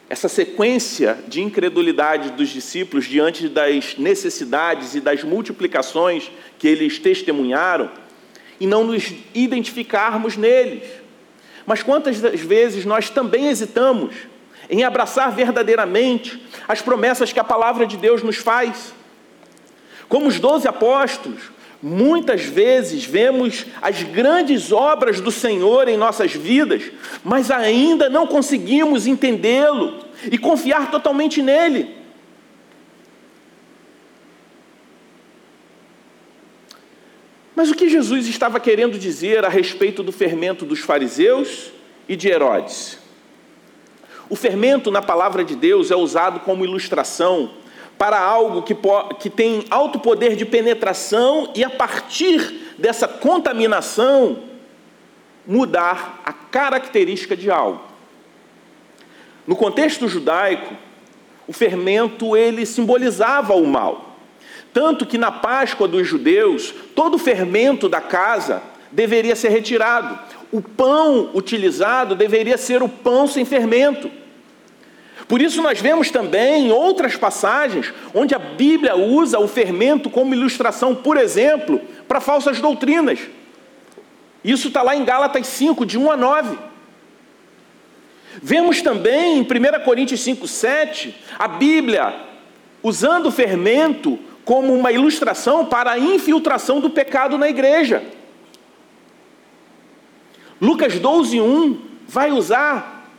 essa 0.10 0.28
sequência 0.28 1.16
de 1.28 1.40
incredulidade 1.40 2.32
dos 2.32 2.50
discípulos 2.50 3.06
diante 3.06 3.48
das 3.48 3.96
necessidades 4.00 4.96
e 4.96 5.00
das 5.00 5.24
multiplicações 5.24 6.32
que 6.58 6.68
eles 6.68 6.98
testemunharam 6.98 7.92
e 8.60 8.66
não 8.66 8.84
nos 8.84 9.14
identificarmos 9.36 10.36
neles. 10.36 10.82
Mas 11.68 11.84
quantas 11.84 12.18
vezes 12.18 12.84
nós 12.84 13.12
também 13.12 13.48
hesitamos 13.48 14.16
em 14.68 14.84
abraçar 14.84 15.32
verdadeiramente 15.32 16.42
as 16.68 16.82
promessas 16.82 17.32
que 17.32 17.40
a 17.40 17.44
palavra 17.44 17.86
de 17.86 17.96
Deus 17.96 18.24
nos 18.24 18.38
faz? 18.38 18.92
Como 20.10 20.26
os 20.26 20.40
doze 20.40 20.68
apóstolos, 20.68 21.44
Muitas 21.88 22.42
vezes 22.42 23.06
vemos 23.06 23.68
as 23.80 24.02
grandes 24.02 24.72
obras 24.72 25.22
do 25.22 25.30
Senhor 25.30 25.88
em 25.88 25.96
nossas 25.96 26.34
vidas, 26.34 26.82
mas 27.24 27.52
ainda 27.52 28.10
não 28.10 28.26
conseguimos 28.26 29.06
entendê-lo 29.06 30.00
e 30.32 30.36
confiar 30.36 30.90
totalmente 30.90 31.44
nele. 31.44 31.96
Mas 37.56 37.70
o 37.70 37.76
que 37.76 37.88
Jesus 37.88 38.26
estava 38.26 38.60
querendo 38.60 38.98
dizer 38.98 39.46
a 39.46 39.50
respeito 39.50 40.02
do 40.02 40.12
fermento 40.12 40.66
dos 40.66 40.80
fariseus 40.80 41.72
e 42.10 42.16
de 42.16 42.30
Herodes? 42.30 42.98
O 44.28 44.36
fermento, 44.36 44.90
na 44.90 45.04
palavra 45.04 45.46
de 45.46 45.56
Deus, 45.56 45.92
é 45.92 45.96
usado 45.96 46.40
como 46.40 46.66
ilustração 46.66 47.64
para 47.98 48.20
algo 48.20 48.62
que, 48.62 48.76
que 49.20 49.30
tem 49.30 49.66
alto 49.70 50.00
poder 50.00 50.36
de 50.36 50.46
penetração 50.46 51.52
e, 51.56 51.64
a 51.64 51.70
partir 51.70 52.74
dessa 52.78 53.08
contaminação, 53.08 54.40
mudar 55.48 56.22
a 56.26 56.34
característica 56.34 57.36
de 57.36 57.50
algo. 57.50 57.82
No 59.48 59.56
contexto 59.56 60.08
judaico, 60.08 60.74
o 61.48 61.54
fermento 61.54 62.36
ele 62.36 62.66
simbolizava 62.66 63.54
o 63.54 63.66
mal. 63.66 64.18
Tanto 64.74 65.06
que 65.06 65.18
na 65.18 65.32
Páscoa 65.32 65.88
dos 65.88 66.06
judeus, 66.08 66.74
todo 66.96 67.16
o 67.16 67.20
fermento 67.20 67.88
da 67.88 68.02
casa 68.02 68.62
deveria 68.92 69.36
ser 69.36 69.50
retirado. 69.50 70.20
O 70.52 70.62
pão 70.62 71.30
utilizado 71.34 72.16
deveria 72.16 72.58
ser 72.58 72.82
o 72.84 72.90
pão 72.90 73.28
sem 73.28 73.46
fermento. 73.46 74.10
Por 75.28 75.42
isso, 75.42 75.62
nós 75.62 75.80
vemos 75.80 76.12
também 76.12 76.72
outras 76.72 77.16
passagens 77.16 77.92
onde 78.14 78.36
a 78.36 78.40
Bíblia 78.40 78.96
usa 78.96 79.40
o 79.40 79.48
fermento 79.48 80.10
como 80.10 80.36
ilustração, 80.36 80.94
por 80.94 81.18
exemplo, 81.18 81.82
para 82.08 82.22
falsas 82.22 82.62
doutrinas. 82.62 83.20
Isso 84.44 84.68
está 84.68 84.84
lá 84.84 84.96
em 84.96 85.04
Gálatas 85.04 85.48
5, 85.48 85.86
de 85.86 85.98
1 85.98 86.12
a 86.12 86.18
9. 86.18 86.58
Vemos 88.42 88.82
também 88.82 89.40
em 89.40 89.42
1 89.42 89.84
Coríntios 89.84 90.22
5, 90.22 90.48
7, 90.48 91.16
a 91.40 91.48
Bíblia 91.48 92.14
usando 92.84 93.28
o 93.28 93.32
fermento 93.32 94.20
como 94.44 94.72
uma 94.72 94.92
ilustração 94.92 95.66
para 95.66 95.94
a 95.94 96.00
infiltração 96.00 96.80
do 96.80 96.92
pecado 96.92 97.36
na 97.36 97.50
igreja. 97.50 98.04
Lucas 100.62 101.00
12, 101.00 101.42
1 101.42 101.82
vai 102.08 102.32
usar 102.32 103.10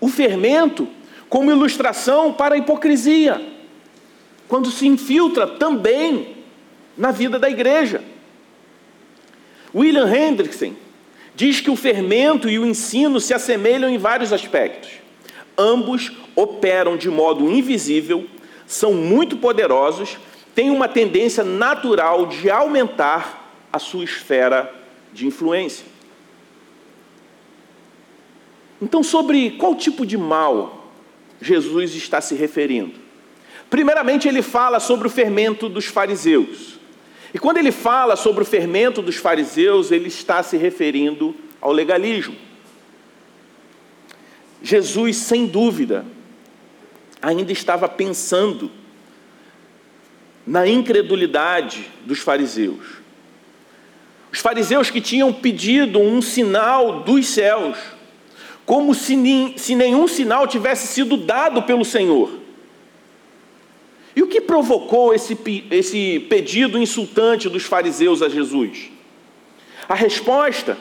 o 0.00 0.08
fermento 0.08 0.88
como 1.28 1.50
ilustração 1.50 2.32
para 2.32 2.54
a 2.54 2.58
hipocrisia, 2.58 3.40
quando 4.48 4.70
se 4.70 4.86
infiltra 4.86 5.46
também 5.46 6.36
na 6.96 7.10
vida 7.10 7.38
da 7.38 7.50
igreja. 7.50 8.02
William 9.74 10.08
Hendrickson 10.08 10.74
diz 11.34 11.60
que 11.60 11.70
o 11.70 11.76
fermento 11.76 12.48
e 12.48 12.58
o 12.58 12.66
ensino 12.66 13.20
se 13.20 13.34
assemelham 13.34 13.90
em 13.90 13.98
vários 13.98 14.32
aspectos. 14.32 14.90
Ambos 15.58 16.12
operam 16.34 16.96
de 16.96 17.10
modo 17.10 17.50
invisível, 17.50 18.26
são 18.66 18.94
muito 18.94 19.36
poderosos, 19.36 20.16
têm 20.54 20.70
uma 20.70 20.88
tendência 20.88 21.44
natural 21.44 22.26
de 22.26 22.50
aumentar 22.50 23.50
a 23.72 23.78
sua 23.78 24.04
esfera 24.04 24.72
de 25.12 25.26
influência. 25.26 25.84
Então, 28.80 29.02
sobre 29.02 29.52
qual 29.52 29.74
tipo 29.74 30.06
de 30.06 30.16
mal 30.16 30.85
Jesus 31.40 31.94
está 31.94 32.20
se 32.20 32.34
referindo? 32.34 32.94
Primeiramente, 33.68 34.28
ele 34.28 34.42
fala 34.42 34.80
sobre 34.80 35.06
o 35.06 35.10
fermento 35.10 35.68
dos 35.68 35.86
fariseus. 35.86 36.78
E 37.34 37.38
quando 37.38 37.58
ele 37.58 37.72
fala 37.72 38.16
sobre 38.16 38.42
o 38.42 38.46
fermento 38.46 39.02
dos 39.02 39.16
fariseus, 39.16 39.90
ele 39.90 40.08
está 40.08 40.42
se 40.42 40.56
referindo 40.56 41.34
ao 41.60 41.72
legalismo. 41.72 42.36
Jesus, 44.62 45.16
sem 45.16 45.46
dúvida, 45.46 46.04
ainda 47.20 47.52
estava 47.52 47.88
pensando 47.88 48.70
na 50.46 50.66
incredulidade 50.66 51.90
dos 52.04 52.20
fariseus. 52.20 52.96
Os 54.32 54.38
fariseus 54.38 54.90
que 54.90 55.00
tinham 55.00 55.32
pedido 55.32 55.98
um 55.98 56.22
sinal 56.22 57.00
dos 57.00 57.26
céus 57.26 57.76
como 58.66 58.94
se, 58.94 59.54
se 59.56 59.76
nenhum 59.76 60.08
sinal 60.08 60.46
tivesse 60.48 60.88
sido 60.88 61.16
dado 61.16 61.62
pelo 61.62 61.84
Senhor. 61.84 62.40
E 64.14 64.22
o 64.22 64.26
que 64.26 64.40
provocou 64.40 65.14
esse, 65.14 65.38
esse 65.70 66.20
pedido 66.28 66.76
insultante 66.76 67.48
dos 67.48 67.62
fariseus 67.62 68.22
a 68.22 68.28
Jesus? 68.28 68.90
A 69.88 69.94
resposta 69.94 70.76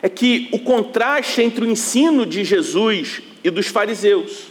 é 0.00 0.08
que 0.08 0.48
o 0.52 0.60
contraste 0.60 1.42
entre 1.42 1.64
o 1.64 1.68
ensino 1.68 2.24
de 2.24 2.44
Jesus 2.44 3.20
e 3.42 3.50
dos 3.50 3.66
fariseus. 3.66 4.48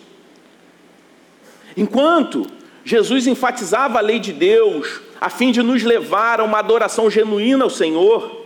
Enquanto 1.78 2.46
Jesus 2.84 3.26
enfatizava 3.26 4.00
a 4.00 4.02
lei 4.02 4.20
de 4.20 4.34
Deus 4.34 5.02
a 5.22 5.30
fim 5.30 5.52
de 5.52 5.62
nos 5.62 5.84
levar 5.84 6.40
a 6.40 6.44
uma 6.44 6.60
adoração 6.60 7.10
genuína 7.10 7.64
ao 7.64 7.70
Senhor, 7.70 8.39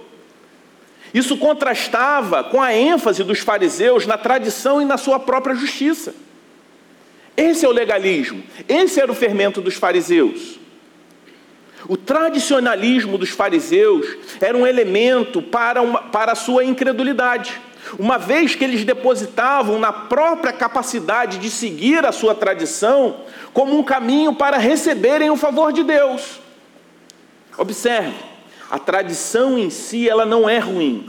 isso 1.14 1.38
contrastava 1.38 2.44
com 2.44 2.62
a 2.62 2.74
ênfase 2.74 3.24
dos 3.24 3.40
fariseus 3.40 4.08
na 4.08 4.18
tradição 4.18 4.82
e 4.82 4.86
na 4.86 4.98
sua 4.98 5.20
própria 5.20 5.54
justiça. 5.54 6.16
Esse 7.38 7.66
é 7.66 7.70
o 7.70 7.72
legalismo, 7.72 8.44
esse 8.68 9.00
era 9.00 9.12
o 9.12 9.16
fermento 9.16 9.62
dos 9.62 9.76
fariseus. 9.76 10.60
O 11.88 11.98
tradicionalismo 11.98 13.18
dos 13.18 13.30
fariseus 13.30 14.08
era 14.40 14.58
um 14.58 14.66
elemento 14.66 15.42
para, 15.42 15.82
uma, 15.82 16.02
para 16.02 16.32
a 16.32 16.36
sua 16.36 16.64
incredulidade, 16.64 17.60
uma 18.00 18.18
vez 18.18 18.56
que 18.56 18.64
eles 18.64 18.86
depositavam 18.86 19.78
na 19.78 19.92
própria 19.92 20.54
capacidade 20.54 21.38
de 21.38 21.50
seguir 21.50 22.06
a 22.06 22.12
sua 22.12 22.34
tradição 22.34 23.18
como 23.52 23.78
um 23.78 23.84
caminho 23.84 24.34
para 24.34 24.58
receberem 24.58 25.30
o 25.30 25.36
favor 25.36 25.74
de 25.74 25.84
Deus. 25.84 26.40
Observe, 27.58 28.33
a 28.74 28.80
tradição 28.80 29.56
em 29.56 29.70
si 29.70 30.10
ela 30.10 30.26
não 30.26 30.50
é 30.50 30.58
ruim. 30.58 31.08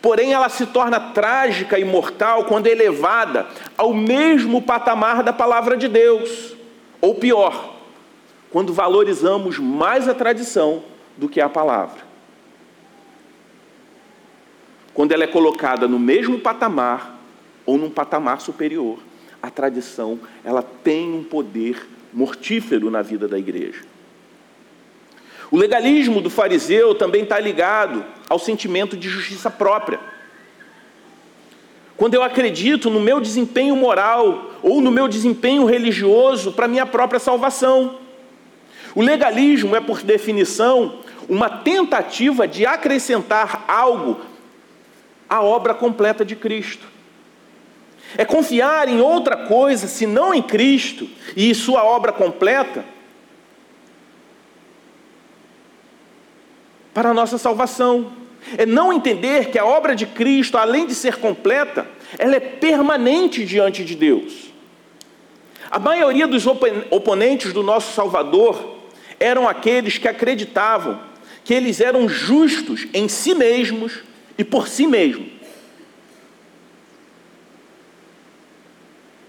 Porém, 0.00 0.32
ela 0.32 0.48
se 0.48 0.64
torna 0.64 0.98
trágica 0.98 1.78
e 1.78 1.84
mortal 1.84 2.46
quando 2.46 2.68
é 2.68 2.70
elevada 2.70 3.46
ao 3.76 3.92
mesmo 3.92 4.62
patamar 4.62 5.22
da 5.22 5.30
palavra 5.30 5.76
de 5.76 5.88
Deus. 5.88 6.56
Ou 6.98 7.14
pior, 7.14 7.76
quando 8.50 8.72
valorizamos 8.72 9.58
mais 9.58 10.08
a 10.08 10.14
tradição 10.14 10.84
do 11.18 11.28
que 11.28 11.38
a 11.38 11.50
palavra. 11.50 11.98
Quando 14.94 15.12
ela 15.12 15.24
é 15.24 15.26
colocada 15.26 15.86
no 15.86 15.98
mesmo 15.98 16.38
patamar 16.38 17.20
ou 17.66 17.76
num 17.76 17.90
patamar 17.90 18.40
superior, 18.40 19.00
a 19.42 19.50
tradição 19.50 20.18
ela 20.42 20.62
tem 20.62 21.12
um 21.12 21.22
poder 21.22 21.86
mortífero 22.10 22.90
na 22.90 23.02
vida 23.02 23.28
da 23.28 23.38
igreja. 23.38 23.82
O 25.50 25.56
legalismo 25.56 26.20
do 26.20 26.28
fariseu 26.28 26.94
também 26.94 27.22
está 27.22 27.38
ligado 27.38 28.04
ao 28.28 28.38
sentimento 28.38 28.96
de 28.96 29.08
justiça 29.08 29.50
própria. 29.50 30.00
Quando 31.96 32.14
eu 32.14 32.22
acredito 32.22 32.90
no 32.90 33.00
meu 33.00 33.20
desempenho 33.20 33.74
moral 33.74 34.52
ou 34.62 34.80
no 34.80 34.90
meu 34.90 35.08
desempenho 35.08 35.64
religioso 35.64 36.52
para 36.52 36.68
minha 36.68 36.84
própria 36.84 37.18
salvação. 37.18 37.98
O 38.94 39.02
legalismo 39.02 39.74
é, 39.76 39.80
por 39.80 40.02
definição, 40.02 41.00
uma 41.28 41.48
tentativa 41.48 42.46
de 42.46 42.66
acrescentar 42.66 43.64
algo 43.66 44.20
à 45.28 45.42
obra 45.42 45.74
completa 45.74 46.24
de 46.24 46.36
Cristo. 46.36 46.86
É 48.16 48.24
confiar 48.24 48.88
em 48.88 49.00
outra 49.00 49.36
coisa, 49.36 49.86
senão 49.86 50.34
em 50.34 50.42
Cristo 50.42 51.08
e 51.36 51.54
sua 51.54 51.84
obra 51.84 52.12
completa, 52.12 52.84
para 56.96 57.10
a 57.10 57.14
nossa 57.14 57.36
salvação. 57.36 58.10
É 58.56 58.64
não 58.64 58.90
entender 58.90 59.50
que 59.50 59.58
a 59.58 59.66
obra 59.66 59.94
de 59.94 60.06
Cristo, 60.06 60.56
além 60.56 60.86
de 60.86 60.94
ser 60.94 61.16
completa, 61.16 61.86
ela 62.18 62.36
é 62.36 62.40
permanente 62.40 63.44
diante 63.44 63.84
de 63.84 63.94
Deus. 63.94 64.46
A 65.70 65.78
maioria 65.78 66.26
dos 66.26 66.46
oponentes 66.46 67.52
do 67.52 67.62
nosso 67.62 67.92
Salvador 67.92 68.78
eram 69.20 69.46
aqueles 69.46 69.98
que 69.98 70.08
acreditavam 70.08 70.98
que 71.44 71.52
eles 71.52 71.82
eram 71.82 72.08
justos 72.08 72.86
em 72.94 73.08
si 73.08 73.34
mesmos 73.34 73.98
e 74.38 74.42
por 74.42 74.66
si 74.66 74.86
mesmos. 74.86 75.28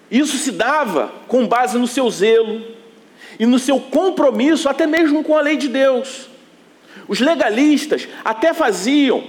Isso 0.10 0.38
se 0.38 0.54
dava 0.54 1.12
com 1.28 1.46
base 1.46 1.78
no 1.78 1.86
seu 1.86 2.10
zelo 2.10 2.66
e 3.38 3.46
no 3.46 3.60
seu 3.60 3.78
compromisso, 3.78 4.70
até 4.70 4.88
mesmo 4.88 5.22
com 5.22 5.38
a 5.38 5.42
lei 5.42 5.58
de 5.58 5.68
Deus. 5.68 6.37
Os 7.08 7.20
legalistas 7.20 8.08
até 8.24 8.54
faziam 8.54 9.24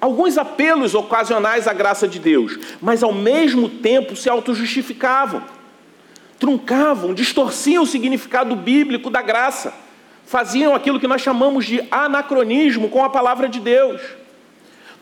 alguns 0.00 0.36
apelos 0.36 0.96
ocasionais 0.96 1.68
à 1.68 1.72
graça 1.72 2.08
de 2.08 2.18
Deus, 2.18 2.58
mas 2.80 3.04
ao 3.04 3.12
mesmo 3.12 3.68
tempo 3.68 4.16
se 4.16 4.28
autojustificavam, 4.28 5.44
truncavam, 6.40 7.14
distorciam 7.14 7.84
o 7.84 7.86
significado 7.86 8.56
bíblico 8.56 9.08
da 9.08 9.22
graça, 9.22 9.72
faziam 10.26 10.74
aquilo 10.74 10.98
que 10.98 11.06
nós 11.06 11.22
chamamos 11.22 11.64
de 11.64 11.86
anacronismo 11.88 12.88
com 12.88 13.04
a 13.04 13.10
palavra 13.10 13.48
de 13.48 13.60
Deus. 13.60 14.00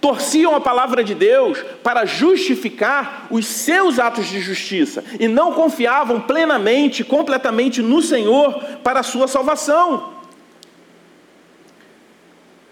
Torciam 0.03 0.55
a 0.55 0.61
palavra 0.61 1.05
de 1.05 1.15
Deus 1.15 1.63
para 1.83 2.07
justificar 2.07 3.27
os 3.31 3.47
seus 3.47 3.99
atos 3.99 4.27
de 4.27 4.41
justiça 4.41 5.05
e 5.19 5.29
não 5.29 5.53
confiavam 5.53 6.21
plenamente, 6.21 7.05
completamente 7.05 7.83
no 7.83 8.03
Senhor 8.03 8.55
para 8.83 9.01
a 9.01 9.03
sua 9.03 9.29
salvação. 9.29 10.20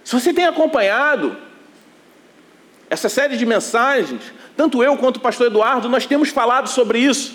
Se 0.09 0.19
você 0.19 0.33
tem 0.33 0.47
acompanhado 0.47 1.37
essa 2.89 3.11
série 3.11 3.37
de 3.37 3.45
mensagens, 3.45 4.23
tanto 4.57 4.83
eu 4.83 4.97
quanto 4.97 5.19
o 5.19 5.21
pastor 5.21 5.49
Eduardo, 5.49 5.87
nós 5.87 6.07
temos 6.07 6.31
falado 6.31 6.67
sobre 6.67 6.99
isso. 6.99 7.35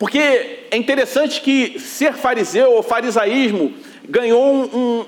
Porque 0.00 0.18
é 0.18 0.76
interessante 0.76 1.40
que 1.40 1.78
ser 1.78 2.14
fariseu 2.14 2.72
ou 2.72 2.82
farisaísmo 2.82 3.72
ganhou 4.08 4.52
um, 4.52 4.62
um, 4.64 5.06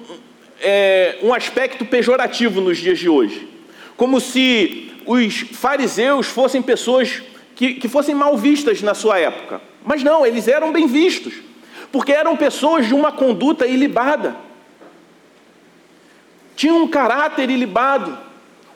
é, 0.60 1.18
um 1.20 1.34
aspecto 1.34 1.84
pejorativo 1.84 2.60
nos 2.60 2.78
dias 2.78 3.00
de 3.00 3.08
hoje. 3.08 3.48
Como 3.96 4.20
se 4.20 4.92
os 5.06 5.34
fariseus 5.34 6.28
fossem 6.28 6.62
pessoas 6.62 7.24
que, 7.56 7.74
que 7.74 7.88
fossem 7.88 8.14
mal 8.14 8.36
vistas 8.36 8.80
na 8.82 8.94
sua 8.94 9.18
época. 9.18 9.60
Mas 9.84 10.04
não, 10.04 10.24
eles 10.24 10.46
eram 10.46 10.70
bem 10.70 10.86
vistos, 10.86 11.34
porque 11.90 12.12
eram 12.12 12.36
pessoas 12.36 12.86
de 12.86 12.94
uma 12.94 13.10
conduta 13.10 13.66
ilibada 13.66 14.48
tinham 16.60 16.82
um 16.82 16.88
caráter 16.88 17.48
ilibado, 17.48 18.18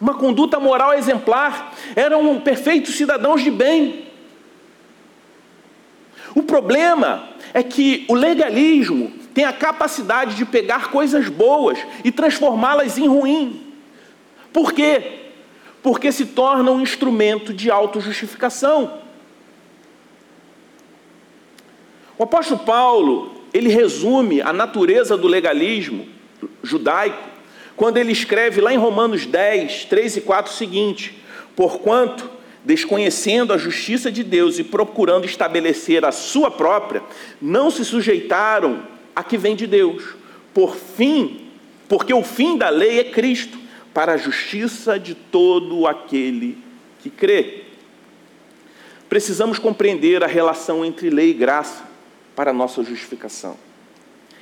uma 0.01 0.15
conduta 0.15 0.59
moral 0.59 0.95
exemplar, 0.95 1.75
eram 1.95 2.41
perfeitos 2.41 2.97
cidadãos 2.97 3.43
de 3.43 3.51
bem. 3.51 4.07
O 6.35 6.43
problema 6.43 7.29
é 7.53 7.63
que 7.63 8.07
o 8.09 8.15
legalismo 8.15 9.13
tem 9.35 9.45
a 9.45 9.53
capacidade 9.53 10.35
de 10.35 10.47
pegar 10.47 10.91
coisas 10.91 11.29
boas 11.29 11.79
e 12.03 12.11
transformá-las 12.11 12.97
em 12.97 13.07
ruim. 13.07 13.75
Por 14.51 14.73
quê? 14.73 15.33
Porque 15.83 16.11
se 16.11 16.25
torna 16.25 16.71
um 16.71 16.81
instrumento 16.81 17.53
de 17.53 17.71
autojustificação. 17.71 18.99
O 22.17 22.23
apóstolo 22.23 22.61
Paulo, 22.61 23.43
ele 23.53 23.69
resume 23.69 24.41
a 24.41 24.55
natureza 24.55 25.19
do 25.19 25.29
legalismo 25.29 26.09
judaico 26.63 27.34
quando 27.77 27.97
ele 27.97 28.13
escreve 28.13 28.61
lá 28.61 28.73
em 28.73 28.79
Romanos 28.79 29.27
10, 29.27 29.87
3 29.87 30.17
e 30.17 30.21
4 30.21 30.53
o 30.53 30.55
seguinte: 30.55 31.19
Porquanto 31.57 32.31
desconhecendo 32.65 33.53
a 33.53 33.59
justiça 33.59 34.11
de 34.11 34.25
Deus 34.25 34.59
e 34.59 34.65
procurando 34.65 35.27
estabelecer 35.27 36.05
a 36.05 36.11
sua 36.11 36.51
própria, 36.51 37.03
não 37.41 37.71
se 37.71 37.85
sujeitaram 37.85 38.83
a 39.15 39.23
que 39.23 39.37
vem 39.37 39.55
de 39.55 39.67
Deus. 39.67 40.15
Por 40.55 40.75
fim, 40.75 41.49
porque 41.89 42.15
o 42.15 42.23
fim 42.23 42.57
da 42.57 42.71
lei 42.71 43.01
é 43.01 43.05
Cristo, 43.05 43.59
para 43.93 44.15
a 44.15 44.17
justiça 44.17 44.99
de 44.99 45.15
todo 45.15 45.87
aquele 45.87 46.59
que 47.01 47.11
crê. 47.11 47.65
Precisamos 49.09 49.59
compreender 49.59 50.25
a 50.25 50.27
relação 50.27 50.85
entre 50.85 51.11
lei 51.11 51.31
e 51.31 51.35
graça 51.35 51.85
para 52.35 52.51
a 52.51 52.55
nossa 52.55 52.83
justificação. 52.83 53.57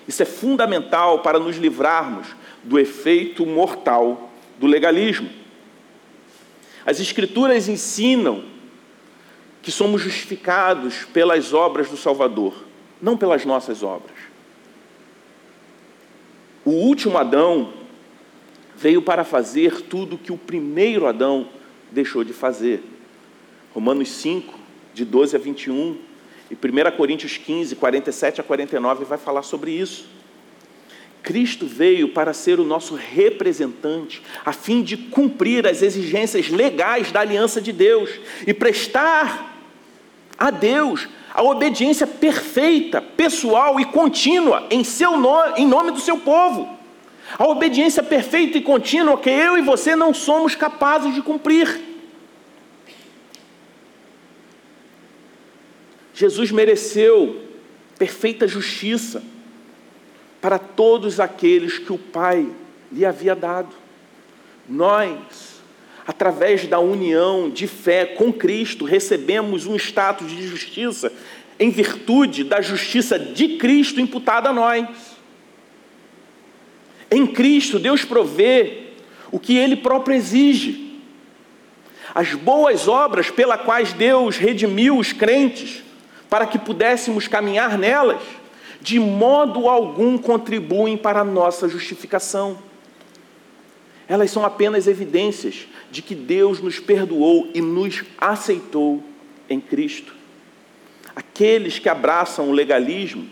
Isso 0.08 0.22
é 0.22 0.26
fundamental 0.26 1.18
para 1.18 1.38
nos 1.38 1.56
livrarmos 1.56 2.28
do 2.64 2.78
efeito 2.78 3.44
mortal 3.44 4.30
do 4.58 4.66
legalismo. 4.66 5.28
As 6.84 7.00
Escrituras 7.00 7.68
ensinam 7.68 8.44
que 9.62 9.70
somos 9.70 10.02
justificados 10.02 11.04
pelas 11.12 11.52
obras 11.52 11.88
do 11.88 11.96
Salvador, 11.96 12.64
não 13.00 13.16
pelas 13.16 13.44
nossas 13.44 13.82
obras. 13.82 14.16
O 16.64 16.70
último 16.70 17.18
Adão 17.18 17.72
veio 18.76 19.02
para 19.02 19.24
fazer 19.24 19.82
tudo 19.82 20.18
que 20.18 20.32
o 20.32 20.38
primeiro 20.38 21.06
Adão 21.06 21.48
deixou 21.90 22.24
de 22.24 22.32
fazer. 22.32 22.82
Romanos 23.72 24.08
5, 24.10 24.58
de 24.92 25.04
12 25.04 25.36
a 25.36 25.38
21, 25.38 25.98
e 26.50 26.54
1 26.54 26.96
Coríntios 26.96 27.36
15, 27.36 27.76
47 27.76 28.40
a 28.40 28.44
49 28.44 29.04
vai 29.04 29.18
falar 29.18 29.42
sobre 29.42 29.70
isso. 29.70 30.06
Cristo 31.22 31.66
veio 31.66 32.08
para 32.08 32.32
ser 32.32 32.58
o 32.58 32.64
nosso 32.64 32.94
representante, 32.94 34.20
a 34.44 34.52
fim 34.52 34.82
de 34.82 34.96
cumprir 34.96 35.66
as 35.66 35.80
exigências 35.80 36.48
legais 36.48 37.12
da 37.12 37.20
aliança 37.20 37.60
de 37.60 37.72
Deus 37.72 38.10
e 38.46 38.52
prestar 38.52 39.50
a 40.36 40.50
Deus 40.50 41.08
a 41.32 41.42
obediência 41.42 42.06
perfeita, 42.06 43.00
pessoal 43.00 43.78
e 43.78 43.84
contínua 43.84 44.66
em, 44.70 44.82
seu 44.82 45.16
nome, 45.16 45.60
em 45.60 45.66
nome 45.66 45.92
do 45.92 46.00
seu 46.00 46.18
povo. 46.18 46.68
A 47.38 47.46
obediência 47.46 48.02
perfeita 48.02 48.58
e 48.58 48.60
contínua 48.60 49.16
que 49.16 49.30
eu 49.30 49.56
e 49.56 49.62
você 49.62 49.94
não 49.94 50.12
somos 50.12 50.54
capazes 50.54 51.14
de 51.14 51.22
cumprir. 51.22 51.80
Jesus 56.12 56.50
mereceu 56.50 57.40
perfeita 57.96 58.46
justiça 58.46 59.22
para 60.42 60.58
todos 60.58 61.20
aqueles 61.20 61.78
que 61.78 61.92
o 61.92 61.98
Pai 61.98 62.48
lhe 62.90 63.06
havia 63.06 63.34
dado. 63.34 63.72
Nós, 64.68 65.62
através 66.04 66.66
da 66.66 66.80
união 66.80 67.48
de 67.48 67.68
fé 67.68 68.04
com 68.04 68.32
Cristo, 68.32 68.84
recebemos 68.84 69.66
um 69.66 69.76
status 69.76 70.32
de 70.32 70.44
justiça 70.44 71.12
em 71.60 71.70
virtude 71.70 72.42
da 72.42 72.60
justiça 72.60 73.16
de 73.16 73.56
Cristo 73.56 74.00
imputada 74.00 74.48
a 74.48 74.52
nós. 74.52 74.88
Em 77.08 77.24
Cristo, 77.24 77.78
Deus 77.78 78.04
provê 78.04 78.88
o 79.30 79.38
que 79.38 79.56
Ele 79.56 79.76
próprio 79.76 80.16
exige. 80.16 80.98
As 82.12 82.34
boas 82.34 82.88
obras 82.88 83.30
pela 83.30 83.56
quais 83.56 83.92
Deus 83.92 84.38
redimiu 84.38 84.98
os 84.98 85.12
crentes, 85.12 85.84
para 86.28 86.46
que 86.46 86.58
pudéssemos 86.58 87.28
caminhar 87.28 87.78
nelas, 87.78 88.20
de 88.82 88.98
modo 88.98 89.68
algum 89.68 90.18
contribuem 90.18 90.96
para 90.96 91.20
a 91.20 91.24
nossa 91.24 91.68
justificação. 91.68 92.58
Elas 94.08 94.30
são 94.30 94.44
apenas 94.44 94.88
evidências 94.88 95.68
de 95.90 96.02
que 96.02 96.16
Deus 96.16 96.60
nos 96.60 96.80
perdoou 96.80 97.48
e 97.54 97.60
nos 97.60 98.02
aceitou 98.18 99.02
em 99.48 99.60
Cristo. 99.60 100.14
Aqueles 101.14 101.78
que 101.78 101.88
abraçam 101.88 102.50
o 102.50 102.52
legalismo 102.52 103.28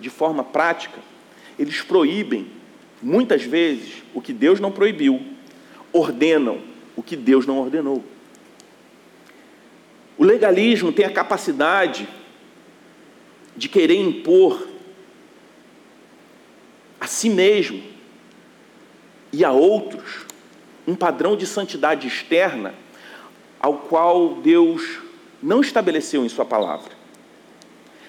de 0.00 0.10
forma 0.10 0.42
prática, 0.42 0.98
eles 1.56 1.80
proíbem, 1.82 2.48
muitas 3.00 3.44
vezes, 3.44 4.02
o 4.12 4.20
que 4.20 4.32
Deus 4.32 4.58
não 4.58 4.72
proibiu, 4.72 5.22
ordenam 5.92 6.58
o 6.96 7.02
que 7.02 7.14
Deus 7.14 7.46
não 7.46 7.58
ordenou. 7.58 8.02
O 10.18 10.24
legalismo 10.24 10.90
tem 10.90 11.06
a 11.06 11.12
capacidade 11.12 12.08
de 13.56 13.68
querer 13.68 13.94
impor 13.94 14.69
a 17.00 17.06
si 17.06 17.30
mesmo 17.30 17.82
e 19.32 19.44
a 19.44 19.50
outros 19.50 20.26
um 20.86 20.94
padrão 20.94 21.36
de 21.36 21.46
santidade 21.46 22.06
externa 22.06 22.74
ao 23.58 23.74
qual 23.74 24.34
Deus 24.36 24.98
não 25.42 25.60
estabeleceu 25.60 26.24
em 26.24 26.28
Sua 26.28 26.44
palavra. 26.44 26.92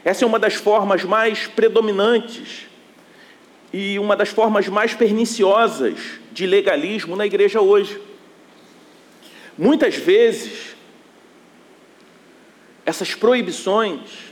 Essa 0.03 0.25
é 0.25 0.27
uma 0.27 0.39
das 0.39 0.55
formas 0.55 1.03
mais 1.03 1.47
predominantes 1.47 2.67
e 3.71 3.99
uma 3.99 4.15
das 4.15 4.29
formas 4.29 4.67
mais 4.67 4.93
perniciosas 4.93 5.97
de 6.31 6.45
legalismo 6.45 7.15
na 7.15 7.25
igreja 7.25 7.61
hoje. 7.61 8.01
Muitas 9.57 9.95
vezes, 9.95 10.75
essas 12.85 13.13
proibições 13.13 14.30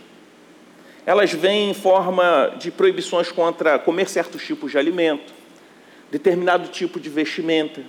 elas 1.05 1.31
vêm 1.31 1.71
em 1.71 1.73
forma 1.73 2.55
de 2.59 2.71
proibições 2.71 3.31
contra 3.31 3.79
comer 3.79 4.07
certos 4.09 4.43
tipos 4.45 4.71
de 4.71 4.77
alimento, 4.77 5.33
determinado 6.11 6.67
tipo 6.69 6.99
de 6.99 7.09
vestimenta, 7.09 7.81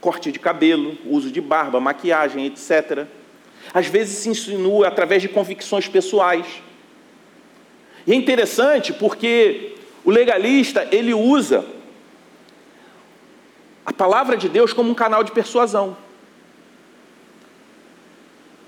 corte 0.00 0.30
de 0.30 0.38
cabelo, 0.38 0.96
uso 1.04 1.30
de 1.30 1.40
barba, 1.40 1.80
maquiagem, 1.80 2.46
etc. 2.46 3.06
Às 3.72 3.86
vezes 3.86 4.18
se 4.18 4.28
insinua 4.28 4.88
através 4.88 5.22
de 5.22 5.28
convicções 5.28 5.88
pessoais. 5.88 6.46
E 8.06 8.12
é 8.12 8.14
interessante 8.14 8.92
porque 8.92 9.74
o 10.04 10.10
legalista, 10.10 10.88
ele 10.90 11.12
usa 11.12 11.64
a 13.84 13.92
palavra 13.92 14.36
de 14.36 14.48
Deus 14.48 14.72
como 14.72 14.90
um 14.90 14.94
canal 14.94 15.24
de 15.24 15.32
persuasão. 15.32 15.96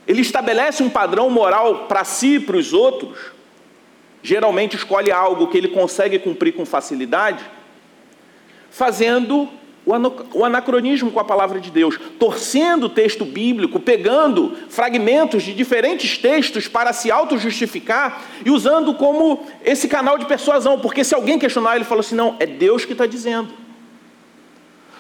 Ele 0.07 0.23
estabelece 0.23 0.83
um 0.83 0.91
padrão 0.91 1.31
moral 1.31 1.87
para 1.87 2.05
si 2.05 2.37
e 2.37 2.41
para 2.41 2.57
os 2.57 2.73
outros, 2.73 3.19
geralmente 4.23 4.77
escolhe 4.77 5.11
algo 5.11 5.49
que 5.49 5.59
ele 5.59 5.69
consegue 5.69 6.19
cumprir 6.19 6.53
com 6.53 6.65
facilidade, 6.65 7.45
fazendo 8.71 9.49
o 10.35 10.45
anacronismo 10.45 11.11
com 11.11 11.19
a 11.19 11.25
palavra 11.25 11.59
de 11.59 11.71
Deus, 11.71 11.99
torcendo 12.19 12.85
o 12.85 12.89
texto 12.89 13.25
bíblico, 13.25 13.81
pegando 13.81 14.57
fragmentos 14.69 15.43
de 15.43 15.55
diferentes 15.55 16.19
textos 16.19 16.69
para 16.69 16.93
se 16.93 17.11
auto-justificar 17.11 18.23
e 18.45 18.51
usando 18.51 18.95
como 18.95 19.47
esse 19.65 19.89
canal 19.89 20.19
de 20.19 20.27
persuasão, 20.27 20.79
porque 20.79 21.03
se 21.03 21.15
alguém 21.15 21.39
questionar, 21.39 21.77
ele 21.77 21.85
fala 21.85 22.01
assim: 22.01 22.15
não, 22.15 22.37
é 22.39 22.47
Deus 22.47 22.85
que 22.85 22.93
está 22.93 23.07
dizendo. 23.07 23.49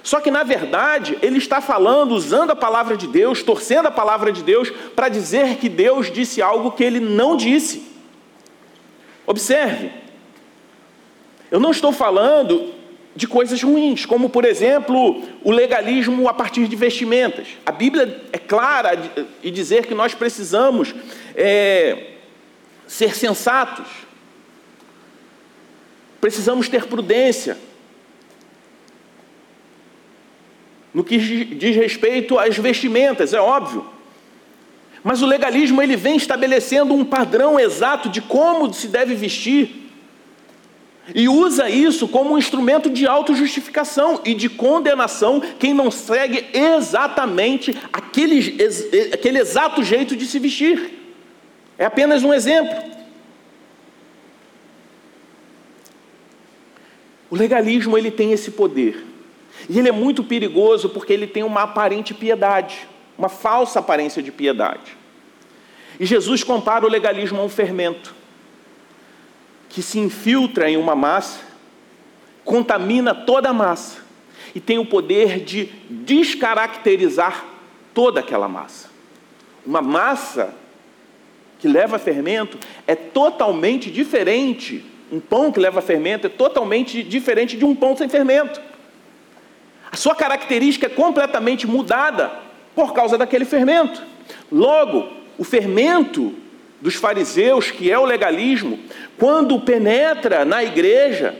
Só 0.02 0.18
que, 0.18 0.30
na 0.30 0.42
verdade, 0.42 1.18
ele 1.20 1.36
está 1.36 1.60
falando, 1.60 2.12
usando 2.12 2.50
a 2.50 2.56
palavra 2.56 2.96
de 2.96 3.06
Deus, 3.06 3.42
torcendo 3.42 3.86
a 3.86 3.90
palavra 3.90 4.32
de 4.32 4.42
Deus, 4.42 4.70
para 4.96 5.10
dizer 5.10 5.56
que 5.56 5.68
Deus 5.68 6.10
disse 6.10 6.40
algo 6.40 6.72
que 6.72 6.82
ele 6.82 7.00
não 7.00 7.36
disse. 7.36 7.90
Observe, 9.26 9.90
eu 11.50 11.60
não 11.60 11.70
estou 11.70 11.92
falando 11.92 12.74
de 13.14 13.26
coisas 13.26 13.62
ruins, 13.62 14.06
como 14.06 14.30
por 14.30 14.44
exemplo 14.44 15.22
o 15.42 15.50
legalismo 15.50 16.28
a 16.28 16.34
partir 16.34 16.68
de 16.68 16.76
vestimentas. 16.76 17.48
A 17.66 17.72
Bíblia 17.72 18.22
é 18.32 18.38
clara 18.38 18.92
em 19.42 19.52
dizer 19.52 19.86
que 19.86 19.94
nós 19.94 20.14
precisamos 20.14 20.94
é, 21.34 22.12
ser 22.86 23.16
sensatos, 23.16 23.86
precisamos 26.20 26.68
ter 26.68 26.86
prudência 26.86 27.56
no 30.92 31.04
que 31.04 31.18
diz 31.18 31.76
respeito 31.76 32.38
às 32.38 32.56
vestimentas, 32.56 33.32
é 33.32 33.40
óbvio. 33.40 33.86
Mas 35.02 35.22
o 35.22 35.26
legalismo 35.26 35.80
ele 35.80 35.96
vem 35.96 36.16
estabelecendo 36.16 36.94
um 36.94 37.04
padrão 37.04 37.58
exato 37.58 38.08
de 38.08 38.20
como 38.20 38.72
se 38.72 38.88
deve 38.88 39.14
vestir. 39.14 39.80
E 41.14 41.28
usa 41.28 41.68
isso 41.68 42.06
como 42.06 42.34
um 42.34 42.38
instrumento 42.38 42.90
de 42.90 43.06
autojustificação 43.06 44.20
e 44.24 44.34
de 44.34 44.48
condenação 44.48 45.40
quem 45.58 45.72
não 45.72 45.90
segue 45.90 46.46
exatamente 46.52 47.76
aquele, 47.92 48.56
aquele 49.12 49.38
exato 49.38 49.82
jeito 49.82 50.14
de 50.14 50.26
se 50.26 50.38
vestir. 50.38 50.98
É 51.78 51.86
apenas 51.86 52.22
um 52.22 52.32
exemplo. 52.32 52.90
O 57.30 57.36
legalismo 57.36 57.96
ele 57.96 58.10
tem 58.10 58.32
esse 58.32 58.50
poder. 58.50 59.06
E 59.68 59.78
ele 59.78 59.88
é 59.88 59.92
muito 59.92 60.22
perigoso 60.22 60.90
porque 60.90 61.12
ele 61.12 61.26
tem 61.26 61.42
uma 61.42 61.62
aparente 61.62 62.12
piedade 62.12 62.89
uma 63.20 63.28
falsa 63.28 63.80
aparência 63.80 64.22
de 64.22 64.32
piedade. 64.32 64.96
E 65.98 66.06
Jesus 66.06 66.42
compara 66.42 66.86
o 66.86 66.88
legalismo 66.88 67.38
a 67.38 67.44
um 67.44 67.50
fermento 67.50 68.14
que 69.68 69.82
se 69.82 69.98
infiltra 69.98 70.70
em 70.70 70.78
uma 70.78 70.94
massa, 70.94 71.40
contamina 72.46 73.14
toda 73.14 73.50
a 73.50 73.52
massa 73.52 73.98
e 74.54 74.58
tem 74.58 74.78
o 74.78 74.86
poder 74.86 75.40
de 75.40 75.66
descaracterizar 75.90 77.44
toda 77.92 78.20
aquela 78.20 78.48
massa. 78.48 78.88
uma 79.66 79.82
massa 79.82 80.54
que 81.58 81.68
leva 81.68 81.98
fermento 81.98 82.58
é 82.86 82.94
totalmente 82.94 83.90
diferente. 83.90 84.82
Um 85.12 85.20
pão 85.20 85.52
que 85.52 85.60
leva 85.60 85.82
fermento 85.82 86.26
é 86.26 86.30
totalmente 86.30 87.02
diferente 87.02 87.54
de 87.54 87.66
um 87.66 87.76
pão 87.76 87.94
sem 87.94 88.08
fermento. 88.08 88.62
A 89.92 89.96
sua 89.96 90.14
característica 90.14 90.86
é 90.86 90.88
completamente 90.88 91.66
mudada 91.66 92.48
por 92.74 92.92
causa 92.92 93.18
daquele 93.18 93.44
fermento. 93.44 94.02
Logo, 94.50 95.08
o 95.36 95.44
fermento 95.44 96.34
dos 96.80 96.94
fariseus, 96.94 97.70
que 97.70 97.90
é 97.90 97.98
o 97.98 98.04
legalismo, 98.04 98.78
quando 99.18 99.60
penetra 99.60 100.44
na 100.44 100.64
igreja, 100.64 101.36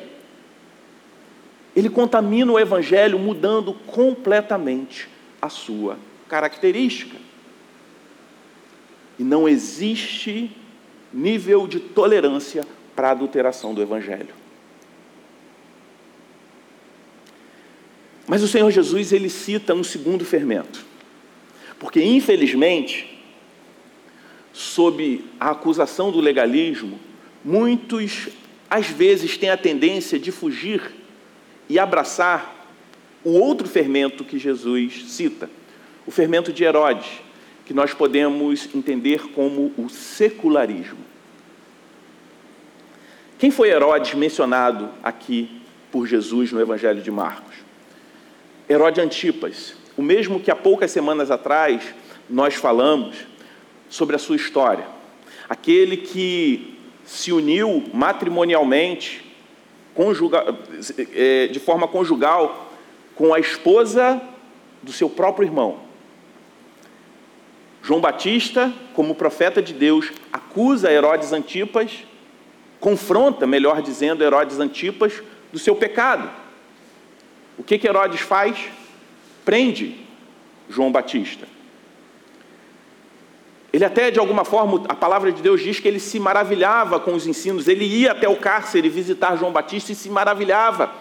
ele 1.75 1.89
contamina 1.89 2.53
o 2.53 2.59
evangelho, 2.59 3.19
mudando 3.19 3.73
completamente 3.73 5.09
a 5.41 5.49
sua 5.49 5.99
característica. 6.29 7.17
E 9.19 9.25
não 9.25 9.49
existe 9.49 10.55
nível 11.13 11.67
de 11.67 11.81
tolerância 11.81 12.67
para 12.95 13.09
a 13.09 13.13
adulteração 13.13 13.73
do 13.73 13.83
evangelho. 13.83 14.35
Mas 18.27 18.43
o 18.43 18.49
Senhor 18.49 18.71
Jesus 18.71 19.13
ele 19.13 19.29
cita 19.29 19.75
um 19.75 19.83
segundo 19.83 20.25
fermento. 20.25 20.90
Porque 21.81 22.03
infelizmente, 22.03 23.19
sob 24.53 25.25
a 25.41 25.51
acusação 25.51 26.13
do 26.13 26.21
legalismo, 26.21 27.01
muitos 27.43 28.29
às 28.69 28.87
vezes 28.87 29.39
têm 29.39 29.49
a 29.49 29.57
tendência 29.57 30.19
de 30.19 30.31
fugir 30.31 30.83
e 31.69 31.79
abraçar 31.79 32.69
o 33.25 33.31
outro 33.31 33.67
fermento 33.67 34.25
que 34.25 34.39
Jesus 34.39 35.07
cita, 35.09 35.49
o 36.07 36.11
fermento 36.11 36.53
de 36.53 36.63
Herodes, 36.65 37.09
que 37.65 37.73
nós 37.73 37.95
podemos 37.95 38.69
entender 38.75 39.29
como 39.33 39.73
o 39.79 39.89
secularismo. 39.89 40.99
Quem 43.39 43.51
foi 43.51 43.71
Herodes 43.71 44.13
mencionado 44.13 44.91
aqui 45.03 45.63
por 45.91 46.07
Jesus 46.07 46.53
no 46.53 46.61
Evangelho 46.61 47.01
de 47.01 47.11
Marcos? 47.11 47.55
Herodes 48.69 49.03
Antipas, 49.03 49.80
o 50.01 50.03
mesmo 50.03 50.41
que 50.41 50.51
há 50.51 50.57
poucas 50.57 50.91
semanas 50.91 51.31
atrás 51.31 51.95
nós 52.27 52.55
falamos 52.55 53.19
sobre 53.91 54.17
a 54.17 54.19
sua 54.19 54.35
história. 54.35 54.87
Aquele 55.47 55.99
que 55.99 56.79
se 57.05 57.31
uniu 57.31 57.85
matrimonialmente, 57.93 59.23
conjuga, 59.95 60.57
é, 61.15 61.49
de 61.49 61.61
forma 61.61 61.87
conjugal, 61.87 62.73
com 63.15 63.35
a 63.35 63.39
esposa 63.39 64.23
do 64.83 64.91
seu 64.91 65.11
próprio 65.11 65.47
irmão. 65.47 65.81
João 67.83 68.01
Batista, 68.01 68.73
como 68.95 69.15
profeta 69.15 69.61
de 69.61 69.75
Deus, 69.75 70.11
acusa 70.33 70.91
Herodes 70.91 71.31
Antipas, 71.35 72.07
confronta, 72.81 73.47
melhor 73.47 73.83
dizendo, 73.83 74.25
Herodes 74.25 74.59
Antipas 74.59 75.23
do 75.53 75.59
seu 75.59 75.77
pecado. 75.77 76.31
O 77.59 77.63
que, 77.63 77.77
que 77.77 77.87
Herodes 77.87 78.23
faz? 78.23 78.80
Prende 79.45 79.97
João 80.69 80.93
Batista. 80.93 81.47
Ele 83.73 83.85
até, 83.85 84.11
de 84.11 84.19
alguma 84.19 84.45
forma, 84.45 84.85
a 84.89 84.95
palavra 84.95 85.31
de 85.31 85.41
Deus 85.41 85.61
diz 85.61 85.79
que 85.79 85.87
ele 85.87 86.01
se 86.01 86.19
maravilhava 86.19 86.99
com 86.99 87.15
os 87.15 87.27
ensinos. 87.27 87.69
Ele 87.69 87.85
ia 87.85 88.13
até 88.13 88.29
o 88.29 88.37
cárcere 88.37 88.89
visitar 88.89 89.37
João 89.37 89.53
Batista 89.53 89.93
e 89.93 89.95
se 89.95 90.11
maravilhava 90.11 90.93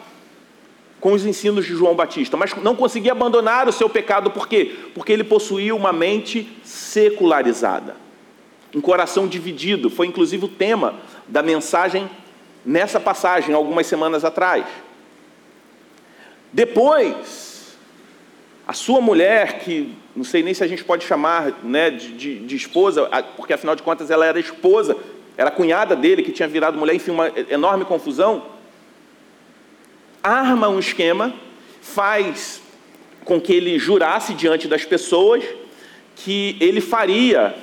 com 0.99 1.13
os 1.13 1.25
ensinos 1.25 1.65
de 1.65 1.73
João 1.73 1.95
Batista, 1.95 2.35
mas 2.35 2.53
não 2.55 2.75
conseguia 2.75 3.13
abandonar 3.13 3.67
o 3.67 3.71
seu 3.71 3.89
pecado, 3.89 4.31
por 4.31 4.47
quê? 4.47 4.75
Porque 4.93 5.13
ele 5.13 5.23
possuía 5.23 5.73
uma 5.73 5.93
mente 5.93 6.59
secularizada, 6.61 7.95
um 8.75 8.81
coração 8.81 9.25
dividido. 9.25 9.89
Foi 9.89 10.07
inclusive 10.07 10.45
o 10.45 10.49
tema 10.49 10.95
da 11.27 11.41
mensagem 11.41 12.09
nessa 12.65 12.99
passagem, 12.99 13.55
algumas 13.55 13.87
semanas 13.87 14.25
atrás. 14.25 14.65
Depois, 16.51 17.48
a 18.69 18.73
sua 18.73 19.01
mulher, 19.01 19.61
que 19.61 19.95
não 20.15 20.23
sei 20.23 20.43
nem 20.43 20.53
se 20.53 20.63
a 20.63 20.67
gente 20.67 20.83
pode 20.83 21.03
chamar 21.03 21.53
né, 21.63 21.89
de, 21.89 22.11
de, 22.11 22.37
de, 22.45 22.55
esposa, 22.55 23.09
porque 23.35 23.51
afinal 23.51 23.75
de 23.75 23.81
contas 23.81 24.11
ela 24.11 24.23
era 24.23 24.39
esposa, 24.39 24.95
era 25.35 25.49
cunhada 25.49 25.95
dele 25.95 26.21
que 26.21 26.31
tinha 26.31 26.47
virado 26.47 26.77
mulher, 26.77 26.93
enfim, 26.93 27.09
uma 27.09 27.31
enorme 27.49 27.83
confusão. 27.83 28.45
Arma 30.21 30.69
um 30.69 30.77
esquema, 30.77 31.33
faz 31.81 32.61
com 33.25 33.41
que 33.41 33.53
ele 33.53 33.79
jurasse 33.79 34.35
diante 34.35 34.67
das 34.67 34.85
pessoas 34.85 35.43
que 36.15 36.55
ele 36.59 36.79
faria 36.79 37.55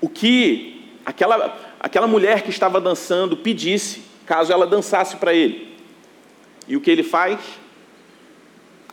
o 0.00 0.08
que 0.08 0.98
aquela, 1.06 1.56
aquela 1.78 2.08
mulher 2.08 2.42
que 2.42 2.50
estava 2.50 2.80
dançando 2.80 3.36
pedisse, 3.36 4.02
caso 4.26 4.52
ela 4.52 4.66
dançasse 4.66 5.14
para 5.14 5.32
ele. 5.32 5.76
E 6.66 6.76
o 6.76 6.80
que 6.80 6.90
ele 6.90 7.04
faz? 7.04 7.61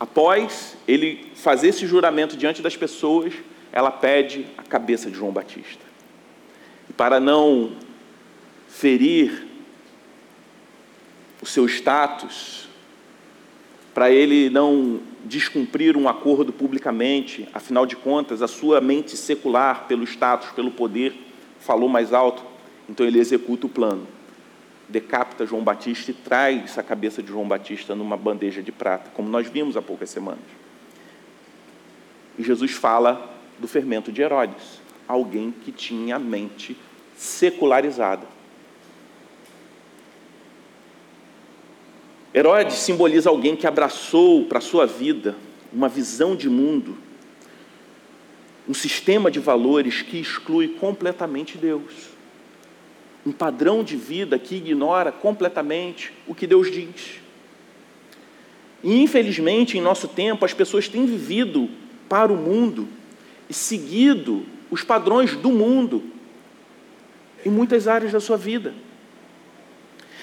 Após 0.00 0.78
ele 0.88 1.30
fazer 1.34 1.68
esse 1.68 1.86
juramento 1.86 2.34
diante 2.34 2.62
das 2.62 2.74
pessoas, 2.74 3.34
ela 3.70 3.90
pede 3.90 4.46
a 4.56 4.62
cabeça 4.62 5.10
de 5.10 5.16
João 5.18 5.30
Batista. 5.30 5.84
E 6.88 6.92
para 6.94 7.20
não 7.20 7.72
ferir 8.66 9.46
o 11.42 11.44
seu 11.44 11.66
status, 11.66 12.66
para 13.92 14.10
ele 14.10 14.48
não 14.48 15.00
descumprir 15.26 15.94
um 15.98 16.08
acordo 16.08 16.50
publicamente, 16.50 17.46
afinal 17.52 17.84
de 17.84 17.94
contas, 17.94 18.40
a 18.40 18.48
sua 18.48 18.80
mente 18.80 19.18
secular, 19.18 19.86
pelo 19.86 20.04
status, 20.04 20.48
pelo 20.52 20.70
poder, 20.70 21.12
falou 21.58 21.90
mais 21.90 22.14
alto, 22.14 22.42
então 22.88 23.04
ele 23.04 23.18
executa 23.18 23.66
o 23.66 23.70
plano 23.70 24.06
decapita 24.90 25.46
João 25.46 25.62
Batista 25.62 26.10
e 26.10 26.14
traz 26.14 26.76
a 26.76 26.82
cabeça 26.82 27.22
de 27.22 27.28
João 27.28 27.46
Batista 27.46 27.94
numa 27.94 28.16
bandeja 28.16 28.62
de 28.62 28.72
prata, 28.72 29.10
como 29.14 29.28
nós 29.28 29.46
vimos 29.46 29.76
há 29.76 29.82
poucas 29.82 30.10
semanas. 30.10 30.44
E 32.36 32.42
Jesus 32.42 32.72
fala 32.72 33.32
do 33.58 33.68
fermento 33.68 34.10
de 34.10 34.20
Herodes, 34.20 34.80
alguém 35.06 35.52
que 35.52 35.70
tinha 35.70 36.16
a 36.16 36.18
mente 36.18 36.76
secularizada. 37.16 38.26
Herodes 42.34 42.74
simboliza 42.74 43.30
alguém 43.30 43.56
que 43.56 43.66
abraçou 43.66 44.44
para 44.46 44.58
a 44.58 44.62
sua 44.62 44.86
vida 44.86 45.36
uma 45.72 45.88
visão 45.88 46.34
de 46.34 46.48
mundo, 46.48 46.96
um 48.68 48.74
sistema 48.74 49.30
de 49.30 49.38
valores 49.38 50.02
que 50.02 50.18
exclui 50.18 50.68
completamente 50.68 51.58
Deus 51.58 52.19
um 53.24 53.32
padrão 53.32 53.84
de 53.84 53.96
vida 53.96 54.38
que 54.38 54.56
ignora 54.56 55.12
completamente 55.12 56.12
o 56.26 56.34
que 56.34 56.46
Deus 56.46 56.70
diz. 56.70 57.20
E 58.82 59.02
infelizmente, 59.02 59.76
em 59.76 59.80
nosso 59.80 60.08
tempo, 60.08 60.44
as 60.44 60.54
pessoas 60.54 60.88
têm 60.88 61.04
vivido 61.04 61.68
para 62.08 62.32
o 62.32 62.36
mundo 62.36 62.88
e 63.48 63.54
seguido 63.54 64.44
os 64.70 64.82
padrões 64.82 65.36
do 65.36 65.50
mundo 65.50 66.02
em 67.44 67.50
muitas 67.50 67.86
áreas 67.86 68.12
da 68.12 68.20
sua 68.20 68.36
vida. 68.36 68.72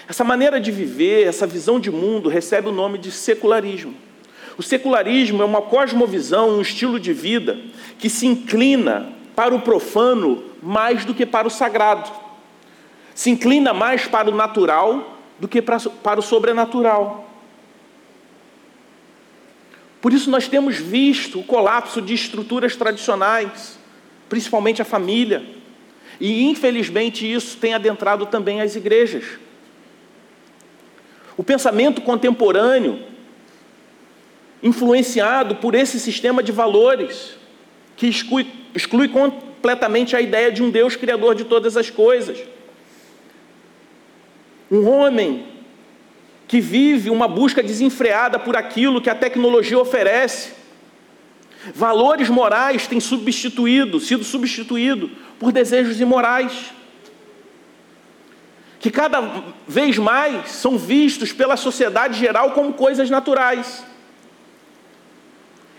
Essa 0.08 0.24
maneira 0.24 0.60
de 0.60 0.72
viver, 0.72 1.28
essa 1.28 1.46
visão 1.46 1.80
de 1.80 1.92
mundo, 1.92 2.30
recebe 2.30 2.70
o 2.70 2.72
nome 2.72 2.98
de 2.98 3.12
secularismo. 3.12 3.94
O 4.58 4.64
secularismo 4.64 5.44
é 5.44 5.46
uma 5.46 5.62
cosmovisão, 5.62 6.58
um 6.58 6.62
estilo 6.62 7.00
de 7.00 7.14
vida 7.14 7.60
que 8.00 8.10
se 8.10 8.26
inclina 8.26 9.14
para 9.36 9.54
o 9.54 9.62
profano 9.62 10.44
mais 10.64 11.06
do 11.06 11.14
que 11.14 11.26
para 11.26 11.48
o 11.48 11.52
sagrado 11.52 12.27
se 13.18 13.32
inclina 13.32 13.74
mais 13.74 14.06
para 14.06 14.30
o 14.30 14.36
natural 14.36 15.18
do 15.40 15.48
que 15.48 15.60
para 15.60 16.20
o 16.20 16.22
sobrenatural. 16.22 17.28
Por 20.00 20.14
isso, 20.14 20.30
nós 20.30 20.48
temos 20.48 20.78
visto 20.78 21.40
o 21.40 21.44
colapso 21.44 22.00
de 22.00 22.14
estruturas 22.14 22.76
tradicionais, 22.76 23.80
principalmente 24.30 24.84
a 24.84 24.86
família, 24.86 25.44
e 26.20 26.44
infelizmente 26.44 27.30
isso 27.30 27.58
tem 27.58 27.74
adentrado 27.74 28.28
também 28.28 28.62
as 28.62 28.76
igrejas. 28.76 29.26
O 31.36 31.44
pensamento 31.44 32.02
contemporâneo, 32.02 33.02
influenciado 34.62 35.56
por 35.56 35.74
esse 35.74 36.00
sistema 36.00 36.44
de 36.44 36.52
valores, 36.52 37.36
que 37.96 38.06
exclui, 38.06 38.46
exclui 38.76 39.08
completamente 39.08 40.16
a 40.16 40.22
ideia 40.22 40.52
de 40.52 40.62
um 40.62 40.70
Deus 40.70 40.96
criador 40.96 41.34
de 41.34 41.46
todas 41.46 41.76
as 41.76 41.90
coisas 41.90 42.38
um 44.70 44.88
homem 44.88 45.46
que 46.48 46.62
vive 46.62 47.10
uma 47.10 47.28
busca 47.28 47.62
desenfreada 47.62 48.40
por 48.40 48.56
aquilo 48.56 49.02
que 49.02 49.10
a 49.10 49.16
tecnologia 49.16 49.78
oferece. 49.78 50.54
Valores 51.74 52.30
morais 52.30 52.88
têm 52.88 53.00
substituído, 53.00 54.00
sido 54.00 54.24
substituído 54.24 55.12
por 55.40 55.52
desejos 55.52 56.00
imorais, 56.00 56.72
que 58.80 58.90
cada 58.90 59.44
vez 59.68 59.98
mais 59.98 60.52
são 60.52 60.78
vistos 60.78 61.34
pela 61.34 61.58
sociedade 61.58 62.18
geral 62.18 62.52
como 62.52 62.74
coisas 62.74 63.10
naturais. 63.10 63.84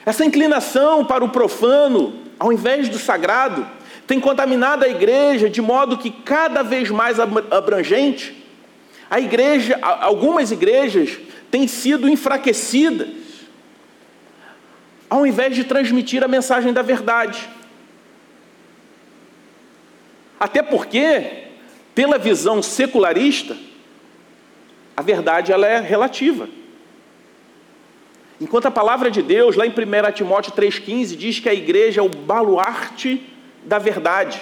Essa 0.05 0.25
inclinação 0.25 1.05
para 1.05 1.25
o 1.25 1.31
profano 1.31 2.29
ao 2.39 2.53
invés 2.53 2.89
do 2.89 2.99
sagrado, 2.99 3.67
tem 4.07 4.21
contaminado 4.21 4.85
a 4.85 4.89
igreja 4.89 5.51
de 5.51 5.61
modo 5.61 5.99
que 5.99 6.11
cada 6.11 6.63
vez 6.63 6.91
mais 6.91 7.19
abrangente, 7.19 8.38
a 9.11 9.19
igreja, 9.19 9.79
algumas 9.81 10.51
igrejas 10.51 11.19
têm 11.51 11.67
sido 11.67 12.09
enfraquecidas, 12.09 13.09
ao 15.09 15.27
invés 15.27 15.55
de 15.55 15.65
transmitir 15.65 16.23
a 16.23 16.29
mensagem 16.29 16.73
da 16.73 16.83
verdade. 16.83 17.49
Até 20.39 20.63
porque, 20.63 21.45
pela 21.95 22.19
visão 22.19 22.63
secularista, 22.63 23.57
a 24.97 25.03
verdade 25.03 25.53
ela 25.53 25.67
é 25.67 25.81
relativa. 25.81 26.49
Enquanto 28.41 28.67
a 28.67 28.71
palavra 28.71 29.11
de 29.11 29.23
Deus, 29.23 29.57
lá 29.57 29.67
em 29.67 29.71
1 29.71 30.13
Timóteo 30.13 30.53
3,15, 30.53 31.17
diz 31.17 31.41
que 31.41 31.49
a 31.49 31.55
igreja 31.55 32.01
é 32.01 32.05
o 32.05 32.09
baluarte 32.09 33.23
da 33.65 33.79
verdade. 33.79 34.41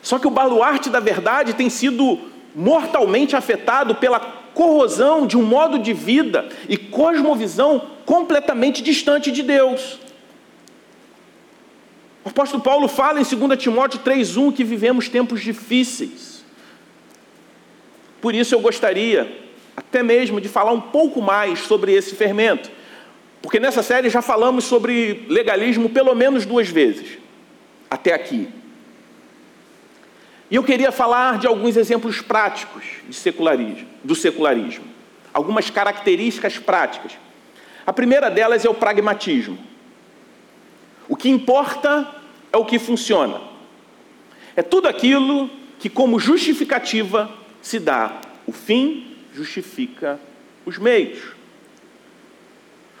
Só 0.00 0.18
que 0.18 0.26
o 0.26 0.30
baluarte 0.30 0.90
da 0.90 0.98
verdade 0.98 1.54
tem 1.54 1.70
sido 1.70 2.18
mortalmente 2.54 3.34
afetado 3.34 3.94
pela 3.94 4.20
corrosão 4.54 5.26
de 5.26 5.36
um 5.36 5.42
modo 5.42 5.78
de 5.78 5.92
vida 5.92 6.48
e 6.68 6.76
cosmovisão 6.76 7.90
completamente 8.04 8.82
distante 8.82 9.30
de 9.30 9.42
Deus. 9.42 9.98
O 12.24 12.28
apóstolo 12.28 12.62
Paulo 12.62 12.86
fala 12.88 13.20
em 13.20 13.24
2 13.24 13.58
Timóteo 13.58 14.00
3,1 14.00 14.52
que 14.52 14.62
vivemos 14.62 15.08
tempos 15.08 15.40
difíceis. 15.40 16.44
Por 18.20 18.34
isso 18.34 18.54
eu 18.54 18.60
gostaria 18.60 19.40
até 19.76 20.02
mesmo 20.02 20.40
de 20.40 20.48
falar 20.48 20.72
um 20.72 20.80
pouco 20.80 21.20
mais 21.20 21.60
sobre 21.60 21.92
esse 21.92 22.14
fermento, 22.14 22.70
porque 23.40 23.58
nessa 23.58 23.82
série 23.82 24.08
já 24.08 24.22
falamos 24.22 24.64
sobre 24.64 25.26
legalismo 25.28 25.88
pelo 25.88 26.14
menos 26.14 26.46
duas 26.46 26.68
vezes, 26.68 27.18
até 27.90 28.12
aqui. 28.12 28.48
E 30.52 30.54
eu 30.54 30.62
queria 30.62 30.92
falar 30.92 31.38
de 31.38 31.46
alguns 31.46 31.78
exemplos 31.78 32.20
práticos 32.20 32.84
de 33.08 33.16
secularismo, 33.16 33.88
do 34.04 34.14
secularismo, 34.14 34.84
algumas 35.32 35.70
características 35.70 36.58
práticas. 36.58 37.12
A 37.86 37.92
primeira 37.92 38.30
delas 38.30 38.62
é 38.62 38.68
o 38.68 38.74
pragmatismo. 38.74 39.58
O 41.08 41.16
que 41.16 41.30
importa 41.30 42.06
é 42.52 42.56
o 42.58 42.66
que 42.66 42.78
funciona. 42.78 43.40
É 44.54 44.60
tudo 44.60 44.88
aquilo 44.88 45.48
que, 45.78 45.88
como 45.88 46.20
justificativa, 46.20 47.32
se 47.62 47.78
dá 47.78 48.20
o 48.46 48.52
fim 48.52 49.16
justifica 49.32 50.20
os 50.66 50.76
meios. 50.76 51.32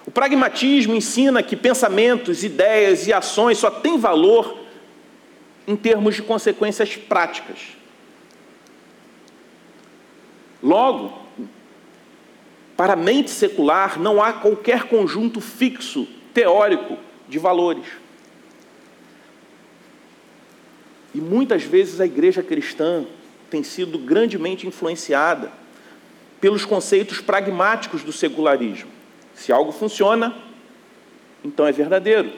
O 0.06 0.10
pragmatismo 0.10 0.94
ensina 0.94 1.42
que 1.42 1.54
pensamentos, 1.54 2.44
ideias 2.44 3.06
e 3.06 3.12
ações 3.12 3.58
só 3.58 3.70
têm 3.70 3.98
valor 3.98 4.61
em 5.66 5.76
termos 5.76 6.14
de 6.14 6.22
consequências 6.22 6.96
práticas. 6.96 7.76
Logo, 10.62 11.18
para 12.76 12.94
a 12.94 12.96
mente 12.96 13.30
secular 13.30 13.98
não 13.98 14.22
há 14.22 14.32
qualquer 14.32 14.84
conjunto 14.84 15.40
fixo, 15.40 16.06
teórico, 16.32 16.96
de 17.28 17.38
valores. 17.38 17.86
E 21.14 21.20
muitas 21.20 21.62
vezes 21.62 22.00
a 22.00 22.06
igreja 22.06 22.42
cristã 22.42 23.04
tem 23.50 23.62
sido 23.62 23.98
grandemente 23.98 24.66
influenciada 24.66 25.52
pelos 26.40 26.64
conceitos 26.64 27.20
pragmáticos 27.20 28.02
do 28.02 28.12
secularismo. 28.12 28.90
Se 29.34 29.52
algo 29.52 29.72
funciona, 29.72 30.34
então 31.44 31.66
é 31.66 31.72
verdadeiro. 31.72 32.32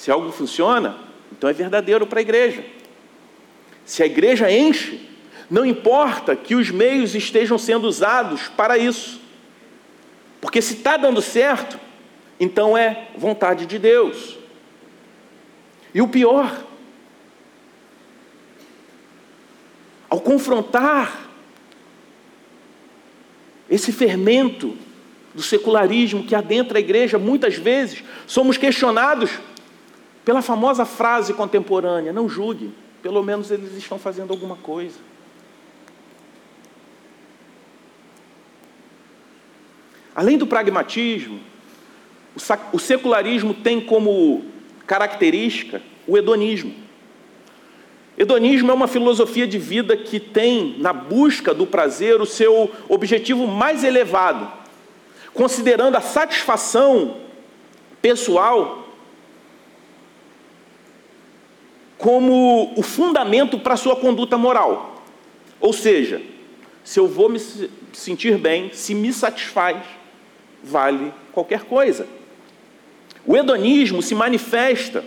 Se 0.00 0.10
algo 0.10 0.32
funciona, 0.32 0.96
então 1.30 1.50
é 1.50 1.52
verdadeiro 1.52 2.06
para 2.06 2.20
a 2.20 2.22
igreja. 2.22 2.64
Se 3.84 4.02
a 4.02 4.06
igreja 4.06 4.50
enche, 4.50 4.98
não 5.50 5.62
importa 5.62 6.34
que 6.34 6.54
os 6.54 6.70
meios 6.70 7.14
estejam 7.14 7.58
sendo 7.58 7.86
usados 7.86 8.48
para 8.48 8.78
isso. 8.78 9.20
Porque 10.40 10.62
se 10.62 10.72
está 10.72 10.96
dando 10.96 11.20
certo, 11.20 11.78
então 12.40 12.78
é 12.78 13.08
vontade 13.14 13.66
de 13.66 13.78
Deus. 13.78 14.38
E 15.92 16.00
o 16.00 16.08
pior, 16.08 16.64
ao 20.08 20.18
confrontar 20.18 21.28
esse 23.68 23.92
fermento 23.92 24.78
do 25.34 25.42
secularismo 25.42 26.24
que 26.24 26.34
adentra 26.34 26.78
a 26.78 26.80
igreja, 26.80 27.18
muitas 27.18 27.56
vezes 27.56 28.02
somos 28.26 28.56
questionados 28.56 29.30
pela 30.30 30.42
famosa 30.42 30.84
frase 30.84 31.34
contemporânea: 31.34 32.12
não 32.12 32.28
julgue, 32.28 32.72
pelo 33.02 33.20
menos 33.20 33.50
eles 33.50 33.76
estão 33.76 33.98
fazendo 33.98 34.30
alguma 34.30 34.54
coisa. 34.54 35.00
Além 40.14 40.38
do 40.38 40.46
pragmatismo, 40.46 41.40
o 42.72 42.78
secularismo 42.78 43.52
tem 43.52 43.80
como 43.80 44.44
característica 44.86 45.82
o 46.06 46.16
hedonismo. 46.16 46.76
Hedonismo 48.16 48.70
é 48.70 48.74
uma 48.74 48.86
filosofia 48.86 49.48
de 49.48 49.58
vida 49.58 49.96
que 49.96 50.20
tem 50.20 50.76
na 50.78 50.92
busca 50.92 51.52
do 51.52 51.66
prazer 51.66 52.20
o 52.20 52.26
seu 52.26 52.70
objetivo 52.88 53.48
mais 53.48 53.82
elevado, 53.82 54.48
considerando 55.34 55.96
a 55.96 56.00
satisfação 56.00 57.16
pessoal 58.00 58.79
como 62.00 62.72
o 62.76 62.82
fundamento 62.82 63.58
para 63.58 63.74
a 63.74 63.76
sua 63.76 63.94
conduta 63.94 64.36
moral. 64.38 65.04
Ou 65.60 65.72
seja, 65.72 66.20
se 66.82 66.98
eu 66.98 67.06
vou 67.06 67.28
me 67.28 67.38
sentir 67.92 68.38
bem, 68.38 68.70
se 68.72 68.94
me 68.94 69.12
satisfaz, 69.12 69.76
vale 70.64 71.12
qualquer 71.32 71.64
coisa. 71.64 72.06
O 73.26 73.36
hedonismo 73.36 74.02
se 74.02 74.14
manifesta 74.14 75.04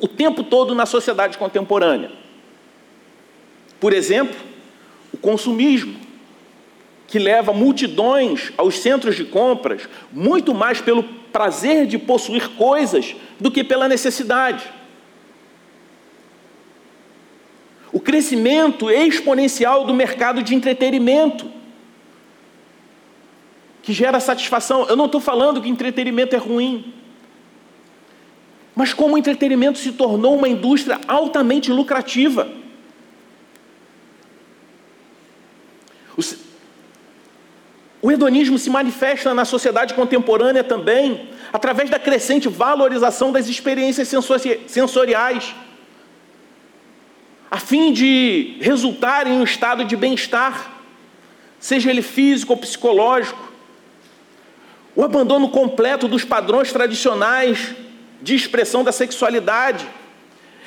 o 0.00 0.08
tempo 0.08 0.42
todo 0.42 0.74
na 0.74 0.86
sociedade 0.86 1.36
contemporânea. 1.36 2.10
Por 3.78 3.92
exemplo, 3.92 4.36
o 5.12 5.18
consumismo, 5.18 6.06
que 7.06 7.18
leva 7.18 7.52
multidões 7.52 8.52
aos 8.56 8.78
centros 8.80 9.14
de 9.14 9.24
compras 9.24 9.88
muito 10.10 10.52
mais 10.52 10.80
pelo 10.80 11.04
prazer 11.30 11.86
de 11.86 11.98
possuir 11.98 12.48
coisas 12.56 13.14
do 13.38 13.50
que 13.50 13.62
pela 13.62 13.86
necessidade. 13.86 14.75
O 17.96 18.00
crescimento 18.00 18.90
exponencial 18.90 19.86
do 19.86 19.94
mercado 19.94 20.42
de 20.42 20.54
entretenimento, 20.54 21.50
que 23.82 23.90
gera 23.90 24.20
satisfação. 24.20 24.86
Eu 24.86 24.96
não 24.96 25.06
estou 25.06 25.18
falando 25.18 25.62
que 25.62 25.68
entretenimento 25.70 26.36
é 26.36 26.38
ruim, 26.38 26.92
mas 28.74 28.92
como 28.92 29.14
o 29.14 29.18
entretenimento 29.18 29.78
se 29.78 29.92
tornou 29.92 30.36
uma 30.36 30.46
indústria 30.46 31.00
altamente 31.08 31.72
lucrativa. 31.72 32.46
O 38.02 38.12
hedonismo 38.12 38.58
se 38.58 38.68
manifesta 38.68 39.32
na 39.32 39.46
sociedade 39.46 39.94
contemporânea 39.94 40.62
também 40.62 41.30
através 41.50 41.88
da 41.88 41.98
crescente 41.98 42.46
valorização 42.46 43.32
das 43.32 43.48
experiências 43.48 44.12
sensoriais, 44.66 45.54
a 47.50 47.58
fim 47.58 47.92
de 47.92 48.56
resultar 48.60 49.26
em 49.26 49.32
um 49.32 49.44
estado 49.44 49.84
de 49.84 49.96
bem-estar, 49.96 50.72
seja 51.58 51.90
ele 51.90 52.02
físico 52.02 52.52
ou 52.52 52.58
psicológico. 52.58 53.52
O 54.94 55.02
abandono 55.02 55.48
completo 55.48 56.08
dos 56.08 56.24
padrões 56.24 56.72
tradicionais 56.72 57.74
de 58.22 58.34
expressão 58.34 58.82
da 58.82 58.92
sexualidade 58.92 59.86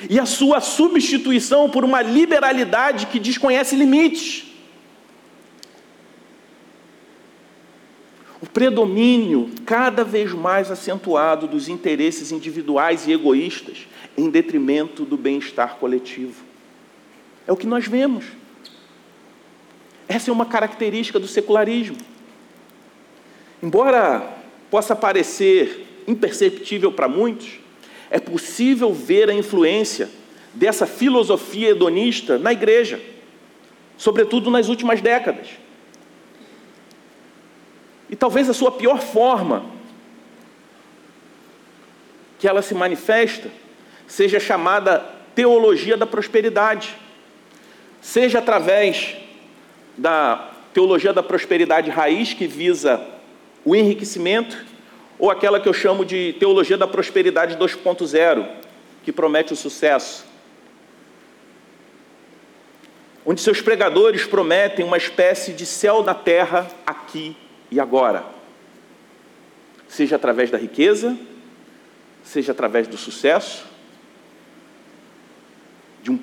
e 0.08 0.18
a 0.18 0.24
sua 0.24 0.60
substituição 0.60 1.68
por 1.68 1.84
uma 1.84 2.00
liberalidade 2.00 3.06
que 3.06 3.18
desconhece 3.18 3.76
limites. 3.76 4.50
o 8.40 8.46
predomínio 8.46 9.50
cada 9.66 10.02
vez 10.02 10.32
mais 10.32 10.70
acentuado 10.70 11.46
dos 11.46 11.68
interesses 11.68 12.32
individuais 12.32 13.06
e 13.06 13.12
egoístas 13.12 13.86
em 14.16 14.30
detrimento 14.30 15.04
do 15.04 15.16
bem-estar 15.16 15.76
coletivo. 15.76 16.49
É 17.50 17.52
o 17.52 17.56
que 17.56 17.66
nós 17.66 17.84
vemos. 17.84 18.26
Essa 20.06 20.30
é 20.30 20.32
uma 20.32 20.46
característica 20.46 21.18
do 21.18 21.26
secularismo. 21.26 21.96
Embora 23.60 24.36
possa 24.70 24.94
parecer 24.94 26.04
imperceptível 26.06 26.92
para 26.92 27.08
muitos, 27.08 27.58
é 28.08 28.20
possível 28.20 28.94
ver 28.94 29.28
a 29.28 29.34
influência 29.34 30.08
dessa 30.54 30.86
filosofia 30.86 31.70
hedonista 31.70 32.38
na 32.38 32.52
igreja, 32.52 33.00
sobretudo 33.96 34.48
nas 34.48 34.68
últimas 34.68 35.00
décadas. 35.00 35.48
E 38.08 38.14
talvez 38.14 38.48
a 38.48 38.54
sua 38.54 38.70
pior 38.70 39.00
forma 39.00 39.66
que 42.38 42.46
ela 42.46 42.62
se 42.62 42.74
manifesta 42.74 43.50
seja 44.06 44.38
chamada 44.38 45.00
teologia 45.34 45.96
da 45.96 46.06
prosperidade, 46.06 46.96
seja 48.00 48.38
através 48.38 49.16
da 49.96 50.50
teologia 50.72 51.12
da 51.12 51.22
prosperidade 51.22 51.90
raiz, 51.90 52.32
que 52.32 52.46
visa 52.46 53.00
o 53.64 53.74
enriquecimento, 53.76 54.56
ou 55.18 55.30
aquela 55.30 55.60
que 55.60 55.68
eu 55.68 55.72
chamo 55.74 56.04
de 56.04 56.34
teologia 56.38 56.78
da 56.78 56.86
prosperidade 56.86 57.56
2.0, 57.56 58.48
que 59.04 59.12
promete 59.12 59.52
o 59.52 59.56
sucesso. 59.56 60.24
Onde 63.24 63.40
seus 63.40 63.60
pregadores 63.60 64.24
prometem 64.24 64.84
uma 64.84 64.96
espécie 64.96 65.52
de 65.52 65.66
céu 65.66 66.02
na 66.02 66.14
terra 66.14 66.66
aqui 66.86 67.36
e 67.70 67.78
agora. 67.78 68.24
Seja 69.88 70.16
através 70.16 70.50
da 70.50 70.56
riqueza, 70.56 71.16
seja 72.24 72.52
através 72.52 72.86
do 72.88 72.96
sucesso, 72.96 73.66
de 76.02 76.10
um 76.10 76.16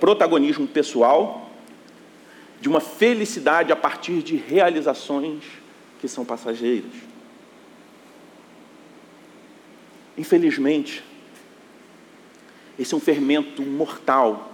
protagonismo 0.00 0.66
pessoal, 0.66 1.50
de 2.60 2.68
uma 2.68 2.80
felicidade 2.80 3.72
a 3.72 3.76
partir 3.76 4.22
de 4.22 4.36
realizações 4.36 5.44
que 6.00 6.08
são 6.08 6.24
passageiras. 6.24 6.92
Infelizmente, 10.16 11.04
esse 12.78 12.94
é 12.94 12.96
um 12.96 13.00
fermento 13.00 13.62
mortal 13.62 14.52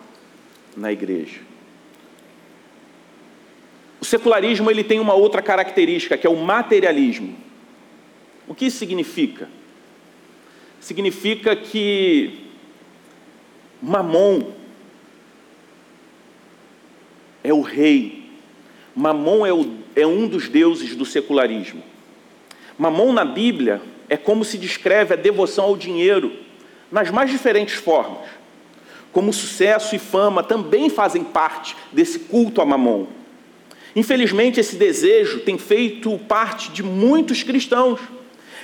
na 0.76 0.92
igreja. 0.92 1.40
O 4.00 4.04
secularismo 4.04 4.70
ele 4.70 4.82
tem 4.82 4.98
uma 4.98 5.14
outra 5.14 5.42
característica, 5.42 6.16
que 6.16 6.26
é 6.26 6.30
o 6.30 6.36
materialismo. 6.36 7.36
O 8.48 8.54
que 8.54 8.66
isso 8.66 8.78
significa? 8.78 9.48
Significa 10.80 11.54
que 11.54 12.46
Mamon 13.82 14.59
é 17.42 17.52
o 17.52 17.60
rei, 17.60 18.24
Mamon 18.94 19.46
é, 19.46 19.52
o, 19.52 19.70
é 19.96 20.06
um 20.06 20.26
dos 20.26 20.48
deuses 20.48 20.94
do 20.94 21.04
secularismo. 21.04 21.82
Mamon 22.78 23.12
na 23.12 23.24
Bíblia 23.24 23.80
é 24.08 24.16
como 24.16 24.44
se 24.44 24.58
descreve 24.58 25.14
a 25.14 25.16
devoção 25.16 25.64
ao 25.64 25.76
dinheiro 25.76 26.32
nas 26.90 27.10
mais 27.10 27.30
diferentes 27.30 27.74
formas. 27.74 28.28
Como 29.12 29.32
sucesso 29.32 29.94
e 29.94 29.98
fama 29.98 30.42
também 30.42 30.90
fazem 30.90 31.24
parte 31.24 31.76
desse 31.92 32.20
culto 32.20 32.60
a 32.60 32.66
Mamon. 32.66 33.06
Infelizmente, 33.94 34.60
esse 34.60 34.76
desejo 34.76 35.40
tem 35.40 35.58
feito 35.58 36.16
parte 36.28 36.70
de 36.70 36.82
muitos 36.82 37.42
cristãos. 37.42 38.00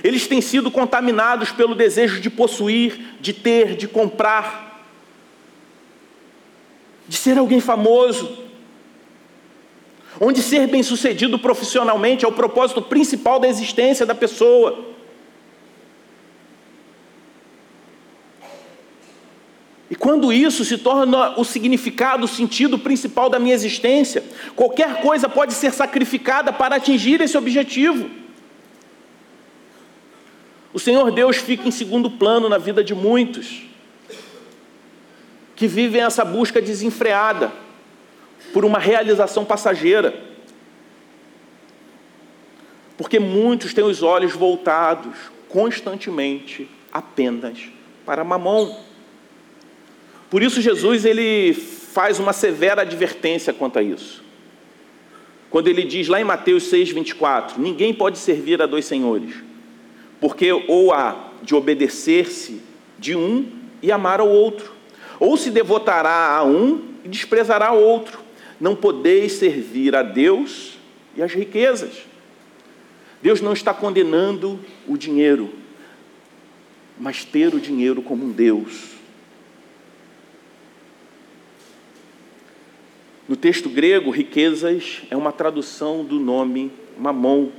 Eles 0.05 0.27
têm 0.27 0.41
sido 0.41 0.71
contaminados 0.71 1.51
pelo 1.51 1.75
desejo 1.75 2.21
de 2.21 2.31
possuir, 2.31 3.17
de 3.21 3.33
ter, 3.33 3.75
de 3.77 3.89
comprar 3.89 4.67
de 7.09 7.17
ser 7.17 7.39
alguém 7.39 7.61
famoso, 7.61 8.46
onde 10.21 10.43
ser 10.43 10.67
bem-sucedido 10.67 11.39
profissionalmente 11.39 12.25
é 12.25 12.29
o 12.29 12.33
propósito 12.33 12.83
principal 12.83 13.39
da 13.39 13.49
existência 13.49 14.07
da 14.07 14.15
pessoa. 14.15 14.97
E 19.91 19.95
quando 19.95 20.33
isso 20.33 20.65
se 20.65 20.79
torna 20.79 21.39
o 21.39 21.45
significado, 21.45 22.25
o 22.25 22.29
sentido 22.29 22.79
principal 22.79 23.31
da 23.31 23.39
minha 23.39 23.55
existência, 23.55 24.25
qualquer 24.57 25.01
coisa 25.01 25.29
pode 25.29 25.55
ser 25.55 25.73
sacrificada 25.73 26.53
para 26.53 26.77
atingir 26.77 27.21
esse 27.21 27.39
objetivo. 27.39 28.11
O 30.73 30.79
Senhor 30.79 31.11
Deus 31.13 31.37
fica 31.37 31.69
em 31.69 31.71
segundo 31.71 32.11
plano 32.11 32.49
na 32.49 32.59
vida 32.59 32.83
de 32.83 32.95
muitos 32.95 33.63
que 35.55 35.67
vivem 35.67 36.03
essa 36.03 36.25
busca 36.25 36.61
desenfreada 36.61 37.66
por 38.57 38.65
uma 38.65 38.79
realização 38.79 39.45
passageira. 39.45 40.19
Porque 42.97 43.19
muitos 43.19 43.75
têm 43.75 43.85
os 43.85 44.03
olhos 44.03 44.33
voltados 44.33 45.15
constantemente 45.47 46.67
apenas 46.91 47.59
para 48.07 48.25
Mamon. 48.25 48.75
Por 50.31 50.43
isso 50.43 50.63
Jesus 50.63 51.05
ele 51.05 51.53
faz 51.53 52.19
uma 52.19 52.33
severa 52.33 52.81
advertência 52.81 53.53
quanto 53.53 53.79
a 53.79 53.83
isso. 53.83 54.25
Quando 55.51 55.69
ele 55.69 55.85
diz 55.85 56.09
lá 56.09 56.19
em 56.19 56.25
Mateus 56.25 56.63
6:24, 56.73 57.59
ninguém 57.59 57.93
pode 57.93 58.17
servir 58.17 58.63
a 58.63 58.67
dois 58.67 58.87
senhores, 58.87 59.35
porque 60.19 60.51
ou 60.67 60.95
há 60.95 61.29
de 61.43 61.55
obedecer-se 61.55 62.63
de 62.99 63.15
um 63.15 63.53
e 63.83 63.93
amar 63.93 64.19
ao 64.19 64.31
outro, 64.31 64.73
ou 65.21 65.37
se 65.37 65.51
devotará 65.51 66.35
a 66.35 66.43
um 66.43 66.81
e 67.05 67.09
desprezará 67.11 67.71
o 67.75 67.83
outro. 67.83 68.25
Não 68.61 68.75
podeis 68.75 69.33
servir 69.33 69.95
a 69.95 70.03
Deus 70.03 70.79
e 71.17 71.23
as 71.23 71.33
riquezas. 71.33 72.05
Deus 73.23 73.41
não 73.41 73.53
está 73.53 73.75
condenando 73.75 74.61
o 74.87 74.97
dinheiro, 74.97 75.51
mas 76.99 77.25
ter 77.25 77.55
o 77.55 77.61
dinheiro 77.61 78.03
como 78.03 78.25
um 78.25 78.31
Deus. 78.31 78.97
No 83.29 83.35
texto 83.35 83.69
grego, 83.69 84.11
riquezas 84.11 85.03
é 85.11 85.17
uma 85.17 85.33
tradução 85.33 86.05
do 86.05 86.21
nome 86.21 86.71
Mamon, 86.97 87.51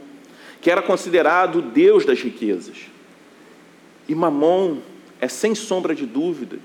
que 0.61 0.71
era 0.71 0.81
considerado 0.81 1.57
o 1.57 1.61
Deus 1.61 2.05
das 2.05 2.21
riquezas. 2.21 2.85
E 4.07 4.15
Mamon 4.15 4.77
é, 5.19 5.27
sem 5.27 5.53
sombra 5.53 5.93
de 5.93 6.05
dúvidas, 6.05 6.61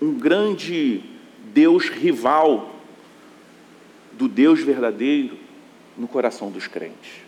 um 0.00 0.14
grande 0.14 1.02
Deus 1.52 1.88
rival 1.88 2.73
do 4.16 4.28
Deus 4.28 4.60
verdadeiro 4.60 5.38
no 5.96 6.08
coração 6.08 6.50
dos 6.50 6.66
crentes. 6.66 7.24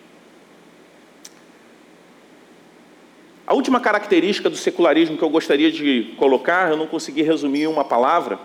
A 3.47 3.55
última 3.55 3.78
característica 3.78 4.51
do 4.51 4.57
secularismo 4.57 5.16
que 5.16 5.22
eu 5.22 5.30
gostaria 5.30 5.70
de 5.70 6.14
colocar, 6.16 6.70
eu 6.70 6.76
não 6.76 6.87
consegui 6.87 7.22
resumir 7.22 7.62
em 7.62 7.66
uma 7.68 7.84
palavra, 7.84 8.41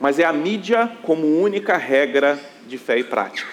mas 0.00 0.18
é 0.18 0.24
a 0.24 0.32
mídia 0.32 0.90
como 1.02 1.26
única 1.26 1.76
regra 1.76 2.40
de 2.66 2.78
fé 2.78 2.98
e 2.98 3.04
prática. 3.04 3.48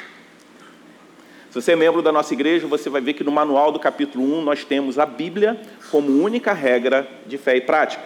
Se 1.49 1.61
você 1.61 1.73
é 1.73 1.75
membro 1.75 2.01
da 2.01 2.11
nossa 2.11 2.33
igreja, 2.33 2.67
você 2.67 2.89
vai 2.89 3.01
ver 3.01 3.13
que 3.13 3.23
no 3.23 3.31
manual 3.31 3.71
do 3.71 3.79
capítulo 3.79 4.23
1 4.39 4.41
nós 4.43 4.63
temos 4.63 4.97
a 4.97 5.05
Bíblia 5.05 5.59
como 5.91 6.23
única 6.23 6.53
regra 6.53 7.05
de 7.25 7.37
fé 7.37 7.57
e 7.57 7.61
prática. 7.61 8.03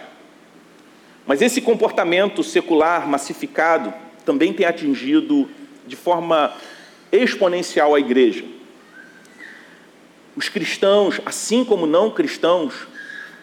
Mas 1.24 1.40
esse 1.40 1.60
comportamento 1.60 2.42
secular 2.42 3.06
massificado 3.06 3.94
também 4.24 4.52
tem 4.52 4.66
atingido 4.66 5.48
de 5.86 5.96
forma 5.96 6.54
exponencial 7.10 7.94
a 7.94 8.00
igreja. 8.00 8.44
Os 10.34 10.48
cristãos, 10.48 11.20
assim 11.26 11.64
como 11.64 11.86
não 11.86 12.10
cristãos, 12.10 12.74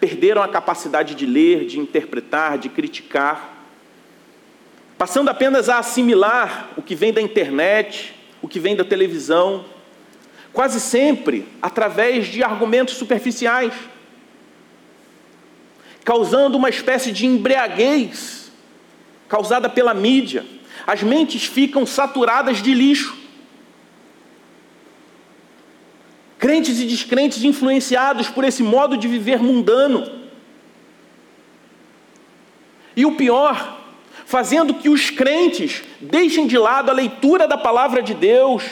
perderam 0.00 0.42
a 0.42 0.48
capacidade 0.48 1.14
de 1.14 1.26
ler, 1.26 1.66
de 1.66 1.78
interpretar, 1.78 2.58
de 2.58 2.68
criticar, 2.68 3.64
passando 4.98 5.28
apenas 5.28 5.68
a 5.68 5.78
assimilar 5.78 6.70
o 6.76 6.82
que 6.82 6.94
vem 6.94 7.12
da 7.12 7.20
internet, 7.20 8.14
o 8.42 8.48
que 8.48 8.58
vem 8.58 8.74
da 8.74 8.84
televisão, 8.84 9.64
quase 10.52 10.80
sempre 10.80 11.46
através 11.62 12.26
de 12.26 12.42
argumentos 12.42 12.94
superficiais 12.94 13.72
causando 16.04 16.56
uma 16.56 16.68
espécie 16.68 17.12
de 17.12 17.26
embriaguez 17.26 18.50
causada 19.28 19.68
pela 19.68 19.94
mídia. 19.94 20.44
As 20.86 21.02
mentes 21.02 21.44
ficam 21.44 21.84
saturadas 21.86 22.62
de 22.62 22.74
lixo. 22.74 23.16
Crentes 26.38 26.80
e 26.80 26.86
descrentes 26.86 27.44
influenciados 27.44 28.28
por 28.28 28.44
esse 28.44 28.62
modo 28.62 28.96
de 28.96 29.06
viver 29.06 29.40
mundano. 29.40 30.20
E 32.96 33.04
o 33.04 33.14
pior, 33.16 33.78
fazendo 34.24 34.74
que 34.74 34.88
os 34.88 35.10
crentes 35.10 35.82
deixem 36.00 36.46
de 36.46 36.56
lado 36.56 36.90
a 36.90 36.94
leitura 36.94 37.46
da 37.46 37.58
palavra 37.58 38.02
de 38.02 38.14
Deus, 38.14 38.64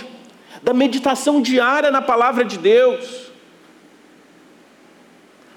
da 0.62 0.74
meditação 0.74 1.40
diária 1.40 1.90
na 1.90 2.02
palavra 2.02 2.44
de 2.44 2.58
Deus, 2.58 3.28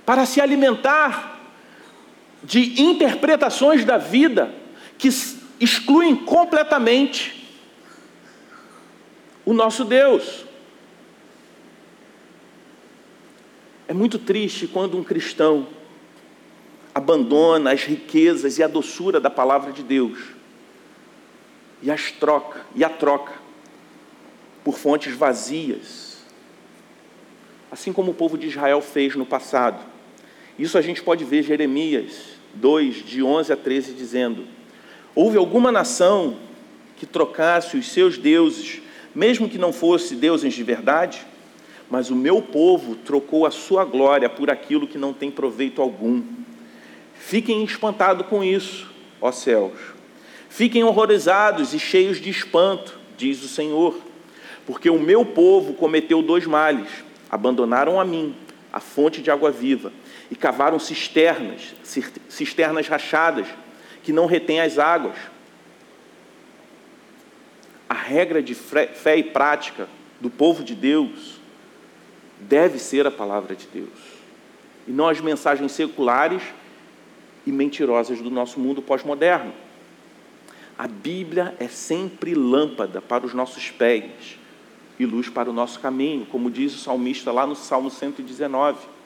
para 0.06 0.26
se 0.26 0.42
alimentar 0.42 1.40
de 2.44 2.82
interpretações 2.82 3.86
da 3.86 3.98
vida 3.98 4.54
que 4.98 5.10
excluem 5.62 6.16
completamente 6.16 7.48
o 9.46 9.54
nosso 9.54 9.86
Deus. 9.86 10.44
É 13.88 13.94
muito 13.94 14.18
triste 14.18 14.66
quando 14.66 14.98
um 14.98 15.04
cristão 15.04 15.68
abandona 16.96 17.72
as 17.72 17.84
riquezas 17.84 18.58
e 18.58 18.64
a 18.64 18.68
doçura 18.68 19.20
da 19.20 19.30
palavra 19.30 19.72
de 19.72 19.84
Deus 19.84 20.18
e 21.82 21.92
as 21.92 22.12
troca 22.12 22.66
e 22.76 22.84
a 22.84 22.90
troca 22.90 23.34
por 24.64 24.78
fontes 24.78 25.16
vazias, 25.16 26.24
assim 27.72 27.94
como 27.94 28.12
o 28.12 28.14
povo 28.14 28.38
de 28.38 28.48
Israel 28.48 28.82
fez 28.82 29.16
no 29.16 29.26
passado 29.26 29.84
Isso 30.58 30.78
a 30.78 30.82
gente 30.82 31.02
pode 31.02 31.24
ver 31.24 31.44
Jeremias 31.44 32.32
2, 32.56 33.06
de 33.06 33.24
11 33.24 33.54
a 33.54 33.58
13, 33.58 33.94
dizendo: 33.94 34.61
Houve 35.14 35.38
alguma 35.38 35.72
nação 35.72 36.38
que 36.98 37.06
trocasse 37.06 37.76
os 37.76 37.92
seus 37.92 38.18
deuses, 38.18 38.82
mesmo 39.14 39.50
que 39.50 39.58
não 39.58 39.74
fosse 39.74 40.16
deuses 40.16 40.54
de 40.54 40.64
verdade? 40.64 41.26
Mas 41.90 42.10
o 42.10 42.16
meu 42.16 42.42
povo 42.42 42.96
trocou 42.96 43.46
a 43.46 43.52
sua 43.52 43.84
glória 43.84 44.30
por 44.30 44.50
aquilo 44.50 44.88
que 44.88 44.98
não 44.98 45.12
tem 45.12 45.30
proveito 45.30 45.82
algum. 45.82 46.24
Fiquem 47.14 47.64
espantados 47.64 48.26
com 48.28 48.44
isso, 48.44 48.90
ó 49.20 49.32
céus. 49.32 49.78
Fiquem 50.50 50.84
horrorizados 50.84 51.74
e 51.74 51.80
cheios 51.80 52.20
de 52.20 52.30
espanto, 52.30 52.98
diz 53.18 53.44
o 53.44 53.48
Senhor, 53.48 53.98
porque 54.66 54.90
o 54.90 55.00
meu 55.00 55.26
povo 55.26 55.74
cometeu 55.74 56.22
dois 56.22 56.46
males: 56.46 56.90
abandonaram 57.30 58.00
a 58.00 58.06
mim, 58.06 58.36
a 58.72 58.80
fonte 58.80 59.22
de 59.22 59.30
água 59.30 59.52
viva, 59.52 59.92
e 60.30 60.36
cavaram 60.36 60.80
cisternas, 60.80 61.74
cisternas 62.30 62.88
rachadas, 62.88 63.48
que 64.04 64.12
não 64.12 64.26
retêm 64.26 64.60
as 64.60 64.78
águas. 64.78 65.16
A 67.88 67.94
regra 67.94 68.42
de 68.42 68.56
fé 68.56 69.18
e 69.18 69.24
prática 69.24 69.88
do 70.20 70.30
povo 70.30 70.64
de 70.64 70.76
Deus 70.76 71.40
deve 72.40 72.80
ser 72.80 73.06
a 73.06 73.12
palavra 73.12 73.56
de 73.56 73.68
Deus, 73.68 73.90
e 74.88 74.92
não 74.92 75.08
as 75.08 75.22
mensagens 75.22 75.72
seculares 75.72 76.42
e 77.46 77.52
mentirosas 77.52 78.22
do 78.22 78.32
nosso 78.32 78.60
mundo 78.60 78.82
pós-moderno. 78.82 79.54
A 80.78 80.88
Bíblia 80.88 81.56
é 81.60 81.68
sempre 81.68 82.34
lâmpada 82.34 83.02
para 83.02 83.26
os 83.26 83.34
nossos 83.34 83.70
pés 83.70 84.40
e 84.98 85.06
luz 85.06 85.30
para 85.30 85.50
o 85.50 85.54
nosso 85.54 85.80
caminho, 85.80 86.26
como 86.26 86.50
diz 86.50 86.74
o 86.74 86.80
salmista 86.80 87.32
lá 87.32 87.46
no 87.46 87.56
Salmo 87.56 87.92
119 87.92 89.01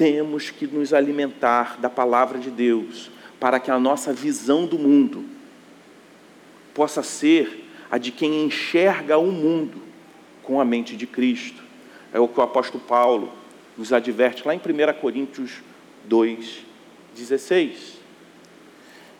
temos 0.00 0.48
que 0.48 0.66
nos 0.66 0.94
alimentar 0.94 1.78
da 1.78 1.90
palavra 1.90 2.38
de 2.38 2.50
Deus 2.50 3.10
para 3.38 3.60
que 3.60 3.70
a 3.70 3.78
nossa 3.78 4.14
visão 4.14 4.64
do 4.64 4.78
mundo 4.78 5.26
possa 6.72 7.02
ser 7.02 7.68
a 7.90 7.98
de 7.98 8.10
quem 8.10 8.42
enxerga 8.42 9.18
o 9.18 9.30
mundo 9.30 9.82
com 10.42 10.58
a 10.58 10.64
mente 10.64 10.96
de 10.96 11.06
Cristo. 11.06 11.62
É 12.14 12.18
o 12.18 12.26
que 12.26 12.40
o 12.40 12.42
apóstolo 12.42 12.82
Paulo 12.82 13.30
nos 13.76 13.92
adverte 13.92 14.42
lá 14.46 14.54
em 14.54 14.58
1 14.58 14.98
Coríntios 15.02 15.60
2, 16.06 16.64
16. 17.14 17.98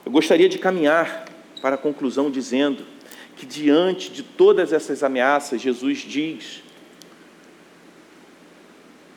Eu 0.07 0.11
gostaria 0.11 0.49
de 0.49 0.59
caminhar 0.59 1.27
para 1.61 1.75
a 1.75 1.79
conclusão 1.79 2.31
dizendo 2.31 2.87
que, 3.37 3.45
diante 3.45 4.11
de 4.11 4.23
todas 4.23 4.73
essas 4.73 5.03
ameaças, 5.03 5.61
Jesus 5.61 5.99
diz 5.99 6.63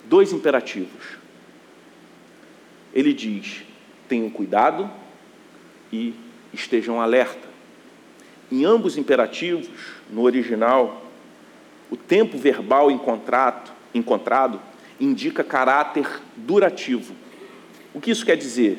dois 0.04 0.30
imperativos 0.30 1.23
ele 2.94 3.12
diz: 3.12 3.62
tenham 4.08 4.30
cuidado 4.30 4.88
e 5.92 6.14
estejam 6.52 7.00
alerta. 7.00 7.48
Em 8.52 8.64
ambos 8.64 8.96
imperativos, 8.96 9.68
no 10.10 10.22
original, 10.22 11.04
o 11.90 11.96
tempo 11.96 12.38
verbal 12.38 12.90
encontrado, 12.90 13.72
encontrado 13.92 14.60
indica 15.00 15.42
caráter 15.42 16.08
durativo. 16.36 17.14
O 17.92 18.00
que 18.00 18.10
isso 18.10 18.24
quer 18.24 18.36
dizer? 18.36 18.78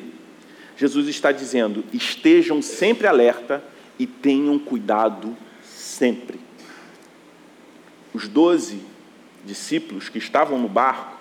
Jesus 0.76 1.08
está 1.08 1.30
dizendo: 1.30 1.84
estejam 1.92 2.62
sempre 2.62 3.06
alerta 3.06 3.62
e 3.98 4.06
tenham 4.06 4.58
cuidado 4.58 5.36
sempre. 5.62 6.40
Os 8.14 8.28
doze 8.28 8.80
discípulos 9.44 10.08
que 10.08 10.18
estavam 10.18 10.58
no 10.58 10.68
barco 10.68 11.16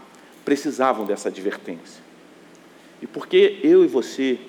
precisavam 0.45 1.05
dessa 1.05 1.29
advertência. 1.29 2.04
E 3.05 3.07
porque 3.07 3.59
eu 3.61 3.85
e 3.85 3.87
você, 3.87 4.39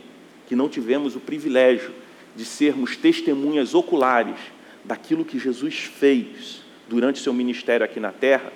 que 0.47 0.57
não 0.57 0.67
tivemos 0.67 1.15
o 1.15 1.21
privilégio 1.21 1.93
de 2.35 2.43
sermos 2.43 2.97
testemunhas 2.97 3.75
oculares 3.75 4.39
daquilo 4.83 5.27
que 5.27 5.39
Jesus 5.39 5.81
fez 5.81 6.63
durante 6.89 7.19
seu 7.19 7.35
ministério 7.35 7.85
aqui 7.85 8.01
na 8.01 8.13
terra, 8.13 8.51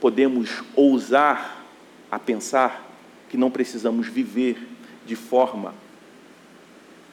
podemos 0.00 0.64
ousar 0.74 1.64
a 2.10 2.18
pensar 2.18 2.92
que 3.30 3.36
não 3.36 3.52
precisamos 3.52 4.08
viver 4.08 4.58
de 5.06 5.14
forma 5.14 5.72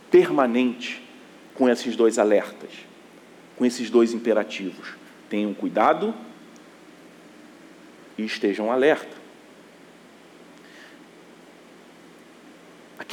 permanente 0.10 1.04
com 1.54 1.70
esses 1.70 1.95
dois 1.95 2.18
alertas, 2.18 2.72
com 3.56 3.64
esses 3.64 3.91
dois 3.91 4.12
imperativos. 4.12 4.95
Tenham 5.30 5.54
cuidado 5.54 6.16
e 8.18 8.26
estejam 8.26 8.72
alerta. 8.72 9.22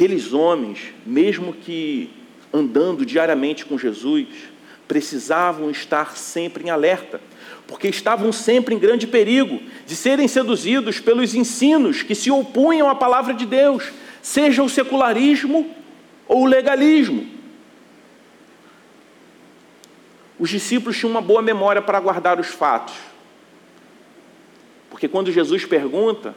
Aqueles 0.00 0.32
homens, 0.32 0.94
mesmo 1.04 1.52
que 1.52 2.08
andando 2.50 3.04
diariamente 3.04 3.66
com 3.66 3.76
Jesus, 3.76 4.26
precisavam 4.88 5.70
estar 5.70 6.16
sempre 6.16 6.64
em 6.64 6.70
alerta, 6.70 7.20
porque 7.66 7.86
estavam 7.86 8.32
sempre 8.32 8.74
em 8.74 8.78
grande 8.78 9.06
perigo 9.06 9.60
de 9.84 9.94
serem 9.94 10.26
seduzidos 10.26 11.00
pelos 11.00 11.34
ensinos 11.34 12.02
que 12.02 12.14
se 12.14 12.30
opunham 12.30 12.88
à 12.88 12.94
palavra 12.94 13.34
de 13.34 13.44
Deus, 13.44 13.92
seja 14.22 14.62
o 14.62 14.70
secularismo 14.70 15.70
ou 16.26 16.44
o 16.44 16.46
legalismo. 16.46 17.26
Os 20.38 20.48
discípulos 20.48 20.96
tinham 20.96 21.10
uma 21.10 21.20
boa 21.20 21.42
memória 21.42 21.82
para 21.82 22.00
guardar 22.00 22.40
os 22.40 22.46
fatos, 22.46 22.94
porque 24.88 25.06
quando 25.06 25.30
Jesus 25.30 25.66
pergunta, 25.66 26.34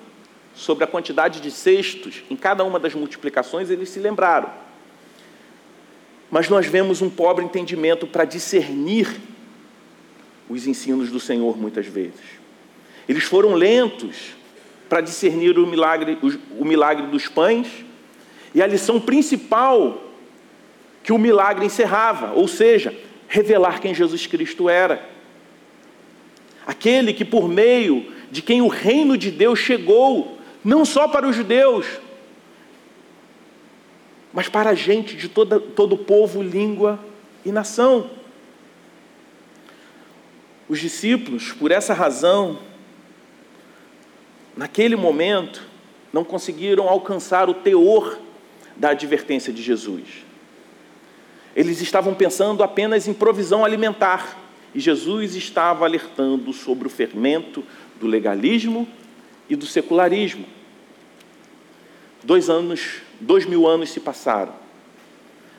sobre 0.53 0.83
a 0.83 0.87
quantidade 0.87 1.39
de 1.39 1.49
cestos 1.49 2.23
em 2.29 2.35
cada 2.35 2.63
uma 2.63 2.79
das 2.79 2.93
multiplicações, 2.93 3.69
eles 3.69 3.89
se 3.89 3.99
lembraram. 3.99 4.49
Mas 6.29 6.49
nós 6.49 6.65
vemos 6.65 7.01
um 7.01 7.09
pobre 7.09 7.43
entendimento 7.43 8.07
para 8.07 8.25
discernir 8.25 9.07
os 10.49 10.67
ensinos 10.67 11.09
do 11.09 11.19
Senhor 11.19 11.57
muitas 11.57 11.85
vezes. 11.85 12.21
Eles 13.07 13.23
foram 13.23 13.53
lentos 13.53 14.33
para 14.87 15.01
discernir 15.01 15.57
o 15.57 15.65
milagre, 15.65 16.17
o 16.57 16.65
milagre 16.65 17.07
dos 17.07 17.27
pães 17.27 17.67
e 18.53 18.61
a 18.61 18.67
lição 18.67 18.99
principal 18.99 20.01
que 21.03 21.11
o 21.11 21.17
milagre 21.17 21.65
encerrava, 21.65 22.33
ou 22.33 22.47
seja, 22.47 22.95
revelar 23.27 23.81
quem 23.81 23.93
Jesus 23.93 24.25
Cristo 24.27 24.69
era. 24.69 25.09
Aquele 26.65 27.13
que, 27.13 27.25
por 27.25 27.49
meio 27.49 28.11
de 28.31 28.41
quem 28.41 28.61
o 28.61 28.67
reino 28.67 29.17
de 29.17 29.29
Deus 29.29 29.59
chegou 29.59 30.39
não 30.63 30.85
só 30.85 31.07
para 31.07 31.27
os 31.27 31.35
judeus, 31.35 31.85
mas 34.31 34.47
para 34.47 34.71
a 34.71 34.75
gente 34.75 35.15
de 35.15 35.27
toda, 35.27 35.59
todo 35.59 35.97
povo, 35.97 36.41
língua 36.41 36.99
e 37.45 37.51
nação. 37.51 38.09
Os 40.67 40.79
discípulos, 40.79 41.51
por 41.51 41.71
essa 41.71 41.93
razão, 41.93 42.57
naquele 44.55 44.95
momento, 44.95 45.61
não 46.11 46.23
conseguiram 46.23 46.87
alcançar 46.87 47.49
o 47.49 47.53
teor 47.53 48.17
da 48.75 48.89
advertência 48.89 49.51
de 49.51 49.61
Jesus. 49.61 50.25
Eles 51.55 51.81
estavam 51.81 52.15
pensando 52.15 52.63
apenas 52.63 53.07
em 53.07 53.13
provisão 53.13 53.63
alimentar, 53.63 54.39
e 54.73 54.79
Jesus 54.79 55.35
estava 55.35 55.85
alertando 55.85 56.51
sobre 56.53 56.87
o 56.87 56.89
fermento 56.89 57.63
do 57.99 58.07
legalismo 58.07 58.87
e 59.49 59.55
do 59.55 59.65
secularismo. 59.65 60.45
Dois 62.23 62.49
anos, 62.49 63.01
dois 63.19 63.45
mil 63.45 63.67
anos 63.67 63.89
se 63.89 63.99
passaram, 63.99 64.53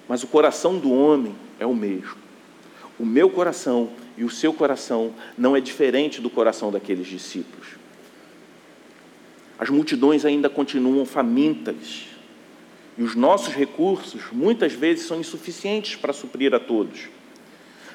mas 0.08 0.22
o 0.22 0.26
coração 0.26 0.78
do 0.78 0.92
homem 0.92 1.34
é 1.58 1.66
o 1.66 1.74
mesmo. 1.74 2.16
O 2.98 3.04
meu 3.04 3.28
coração 3.28 3.90
e 4.16 4.24
o 4.24 4.30
seu 4.30 4.52
coração 4.52 5.12
não 5.36 5.56
é 5.56 5.60
diferente 5.60 6.20
do 6.20 6.30
coração 6.30 6.70
daqueles 6.70 7.06
discípulos. 7.06 7.66
As 9.58 9.68
multidões 9.68 10.24
ainda 10.24 10.48
continuam 10.48 11.04
famintas 11.04 12.06
e 12.96 13.02
os 13.02 13.14
nossos 13.14 13.54
recursos 13.54 14.22
muitas 14.32 14.72
vezes 14.72 15.06
são 15.06 15.18
insuficientes 15.18 15.96
para 15.96 16.12
suprir 16.12 16.54
a 16.54 16.60
todos. 16.60 17.08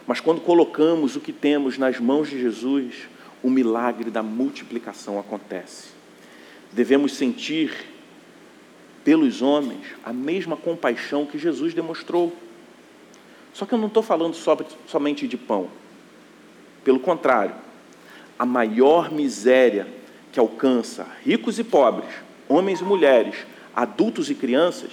Mas 0.06 0.20
quando 0.20 0.42
colocamos 0.42 1.16
o 1.16 1.20
que 1.20 1.32
temos 1.32 1.78
nas 1.78 2.00
mãos 2.00 2.30
de 2.30 2.40
Jesus, 2.40 2.96
o 3.42 3.50
milagre 3.50 4.10
da 4.10 4.22
multiplicação 4.22 5.20
acontece. 5.20 5.90
Devemos 6.72 7.14
sentir 7.14 7.74
pelos 9.04 9.42
homens 9.42 9.86
a 10.04 10.12
mesma 10.12 10.56
compaixão 10.56 11.26
que 11.26 11.40
Jesus 11.40 11.74
demonstrou. 11.74 12.36
Só 13.54 13.66
que 13.66 13.74
eu 13.74 13.78
não 13.78 13.88
estou 13.88 14.04
falando 14.04 14.36
sobre, 14.36 14.68
somente 14.88 15.28
de 15.28 15.38
pão. 15.38 15.70
Pelo 16.84 17.00
contrário, 17.00 17.56
a 18.38 18.46
maior 18.46 19.12
miséria 19.12 19.88
que 20.32 20.40
alcança 20.40 21.08
ricos 21.24 21.58
e 21.58 21.64
pobres, 21.64 22.10
homens 22.48 22.82
e 22.82 22.84
mulheres, 22.84 23.36
adultos 23.76 24.30
e 24.30 24.36
crianças, 24.36 24.92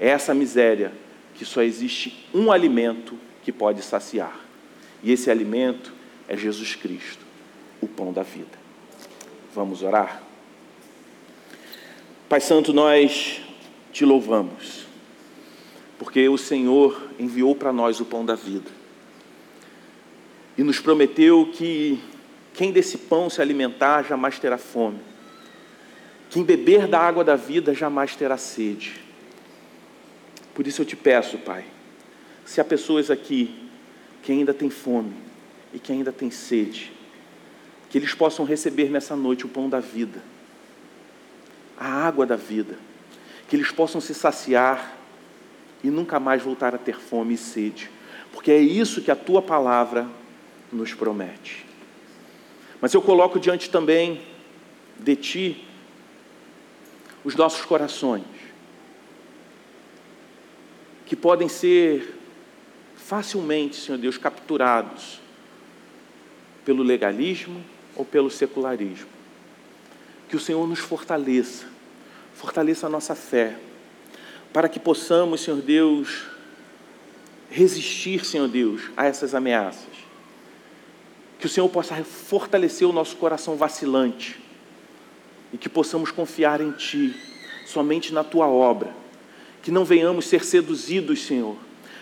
é 0.00 0.08
essa 0.08 0.34
miséria 0.34 0.92
que 1.34 1.44
só 1.44 1.62
existe 1.62 2.26
um 2.34 2.50
alimento 2.50 3.16
que 3.42 3.52
pode 3.52 3.82
saciar. 3.82 4.38
E 5.02 5.12
esse 5.12 5.30
alimento 5.30 5.92
é 6.28 6.36
Jesus 6.36 6.74
Cristo 6.74 7.21
o 7.82 7.88
pão 7.88 8.12
da 8.12 8.22
vida. 8.22 8.58
Vamos 9.54 9.82
orar? 9.82 10.22
Pai 12.28 12.40
Santo, 12.40 12.72
nós 12.72 13.42
te 13.92 14.06
louvamos, 14.06 14.86
porque 15.98 16.26
o 16.30 16.38
Senhor 16.38 17.10
enviou 17.18 17.54
para 17.54 17.72
nós 17.72 18.00
o 18.00 18.06
pão 18.06 18.24
da 18.24 18.34
vida 18.34 18.70
e 20.56 20.62
nos 20.62 20.80
prometeu 20.80 21.50
que 21.52 22.00
quem 22.54 22.72
desse 22.72 22.96
pão 22.96 23.28
se 23.28 23.42
alimentar 23.42 24.04
jamais 24.04 24.38
terá 24.38 24.56
fome, 24.56 24.98
quem 26.30 26.42
beber 26.42 26.86
da 26.86 26.98
água 26.98 27.22
da 27.22 27.36
vida 27.36 27.74
jamais 27.74 28.16
terá 28.16 28.38
sede. 28.38 28.94
Por 30.54 30.66
isso 30.66 30.80
eu 30.80 30.86
te 30.86 30.96
peço, 30.96 31.36
Pai, 31.38 31.64
se 32.44 32.60
há 32.60 32.64
pessoas 32.64 33.10
aqui 33.10 33.68
que 34.22 34.32
ainda 34.32 34.54
têm 34.54 34.70
fome 34.70 35.12
e 35.74 35.78
que 35.78 35.92
ainda 35.92 36.12
têm 36.12 36.30
sede, 36.30 36.92
que 37.92 37.98
eles 37.98 38.14
possam 38.14 38.46
receber 38.46 38.88
nessa 38.88 39.14
noite 39.14 39.44
o 39.44 39.48
pão 39.50 39.68
da 39.68 39.78
vida, 39.78 40.22
a 41.76 41.86
água 41.86 42.24
da 42.24 42.36
vida, 42.36 42.78
que 43.46 43.54
eles 43.54 43.70
possam 43.70 44.00
se 44.00 44.14
saciar 44.14 44.96
e 45.84 45.90
nunca 45.90 46.18
mais 46.18 46.42
voltar 46.42 46.74
a 46.74 46.78
ter 46.78 46.98
fome 46.98 47.34
e 47.34 47.36
sede, 47.36 47.90
porque 48.32 48.50
é 48.50 48.58
isso 48.58 49.02
que 49.02 49.10
a 49.10 49.14
tua 49.14 49.42
palavra 49.42 50.08
nos 50.72 50.94
promete. 50.94 51.66
Mas 52.80 52.94
eu 52.94 53.02
coloco 53.02 53.38
diante 53.38 53.68
também 53.68 54.22
de 54.98 55.14
ti 55.14 55.68
os 57.22 57.36
nossos 57.36 57.62
corações, 57.66 58.24
que 61.04 61.14
podem 61.14 61.46
ser 61.46 62.18
facilmente, 62.96 63.76
Senhor 63.76 63.98
Deus, 63.98 64.16
capturados 64.16 65.20
pelo 66.64 66.82
legalismo 66.82 67.62
ou 67.96 68.04
pelo 68.04 68.30
secularismo. 68.30 69.08
Que 70.28 70.36
o 70.36 70.40
Senhor 70.40 70.66
nos 70.66 70.78
fortaleça, 70.78 71.66
fortaleça 72.34 72.86
a 72.86 72.90
nossa 72.90 73.14
fé, 73.14 73.56
para 74.52 74.68
que 74.68 74.80
possamos, 74.80 75.40
Senhor 75.40 75.60
Deus, 75.60 76.26
resistir, 77.50 78.24
Senhor 78.24 78.48
Deus, 78.48 78.82
a 78.96 79.06
essas 79.06 79.34
ameaças. 79.34 79.92
Que 81.38 81.46
o 81.46 81.48
Senhor 81.48 81.68
possa 81.68 81.96
fortalecer 82.04 82.88
o 82.88 82.92
nosso 82.92 83.16
coração 83.16 83.56
vacilante 83.56 84.40
e 85.52 85.58
que 85.58 85.68
possamos 85.68 86.10
confiar 86.10 86.60
em 86.60 86.72
Ti, 86.72 87.14
somente 87.66 88.12
na 88.12 88.24
Tua 88.24 88.46
obra. 88.46 88.94
Que 89.62 89.70
não 89.70 89.84
venhamos 89.84 90.26
ser 90.26 90.44
seduzidos, 90.44 91.22
Senhor, 91.22 91.56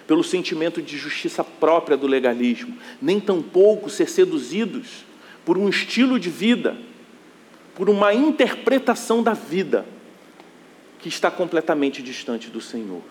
pelo 0.06 0.22
sentimento 0.22 0.80
de 0.80 0.96
justiça 0.96 1.42
própria 1.42 1.96
do 1.96 2.06
legalismo, 2.06 2.76
nem 3.00 3.20
tampouco 3.20 3.90
ser 3.90 4.08
seduzidos 4.08 5.04
por 5.50 5.58
um 5.58 5.68
estilo 5.68 6.16
de 6.16 6.30
vida, 6.30 6.78
por 7.74 7.90
uma 7.90 8.14
interpretação 8.14 9.20
da 9.20 9.32
vida 9.32 9.84
que 11.00 11.08
está 11.08 11.28
completamente 11.28 12.00
distante 12.00 12.48
do 12.48 12.60
Senhor. 12.60 13.02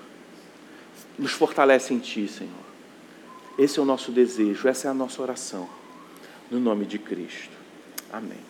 Nos 1.17 1.33
fortalece 1.33 1.93
em 1.93 1.99
Ti, 1.99 2.29
Senhor. 2.29 2.53
Esse 3.57 3.77
é 3.77 3.81
o 3.81 3.85
nosso 3.85 4.09
desejo, 4.13 4.69
essa 4.69 4.87
é 4.87 4.89
a 4.89 4.93
nossa 4.93 5.21
oração. 5.21 5.67
No 6.49 6.61
nome 6.61 6.85
de 6.85 6.97
Cristo. 6.97 7.51
Amém. 8.09 8.48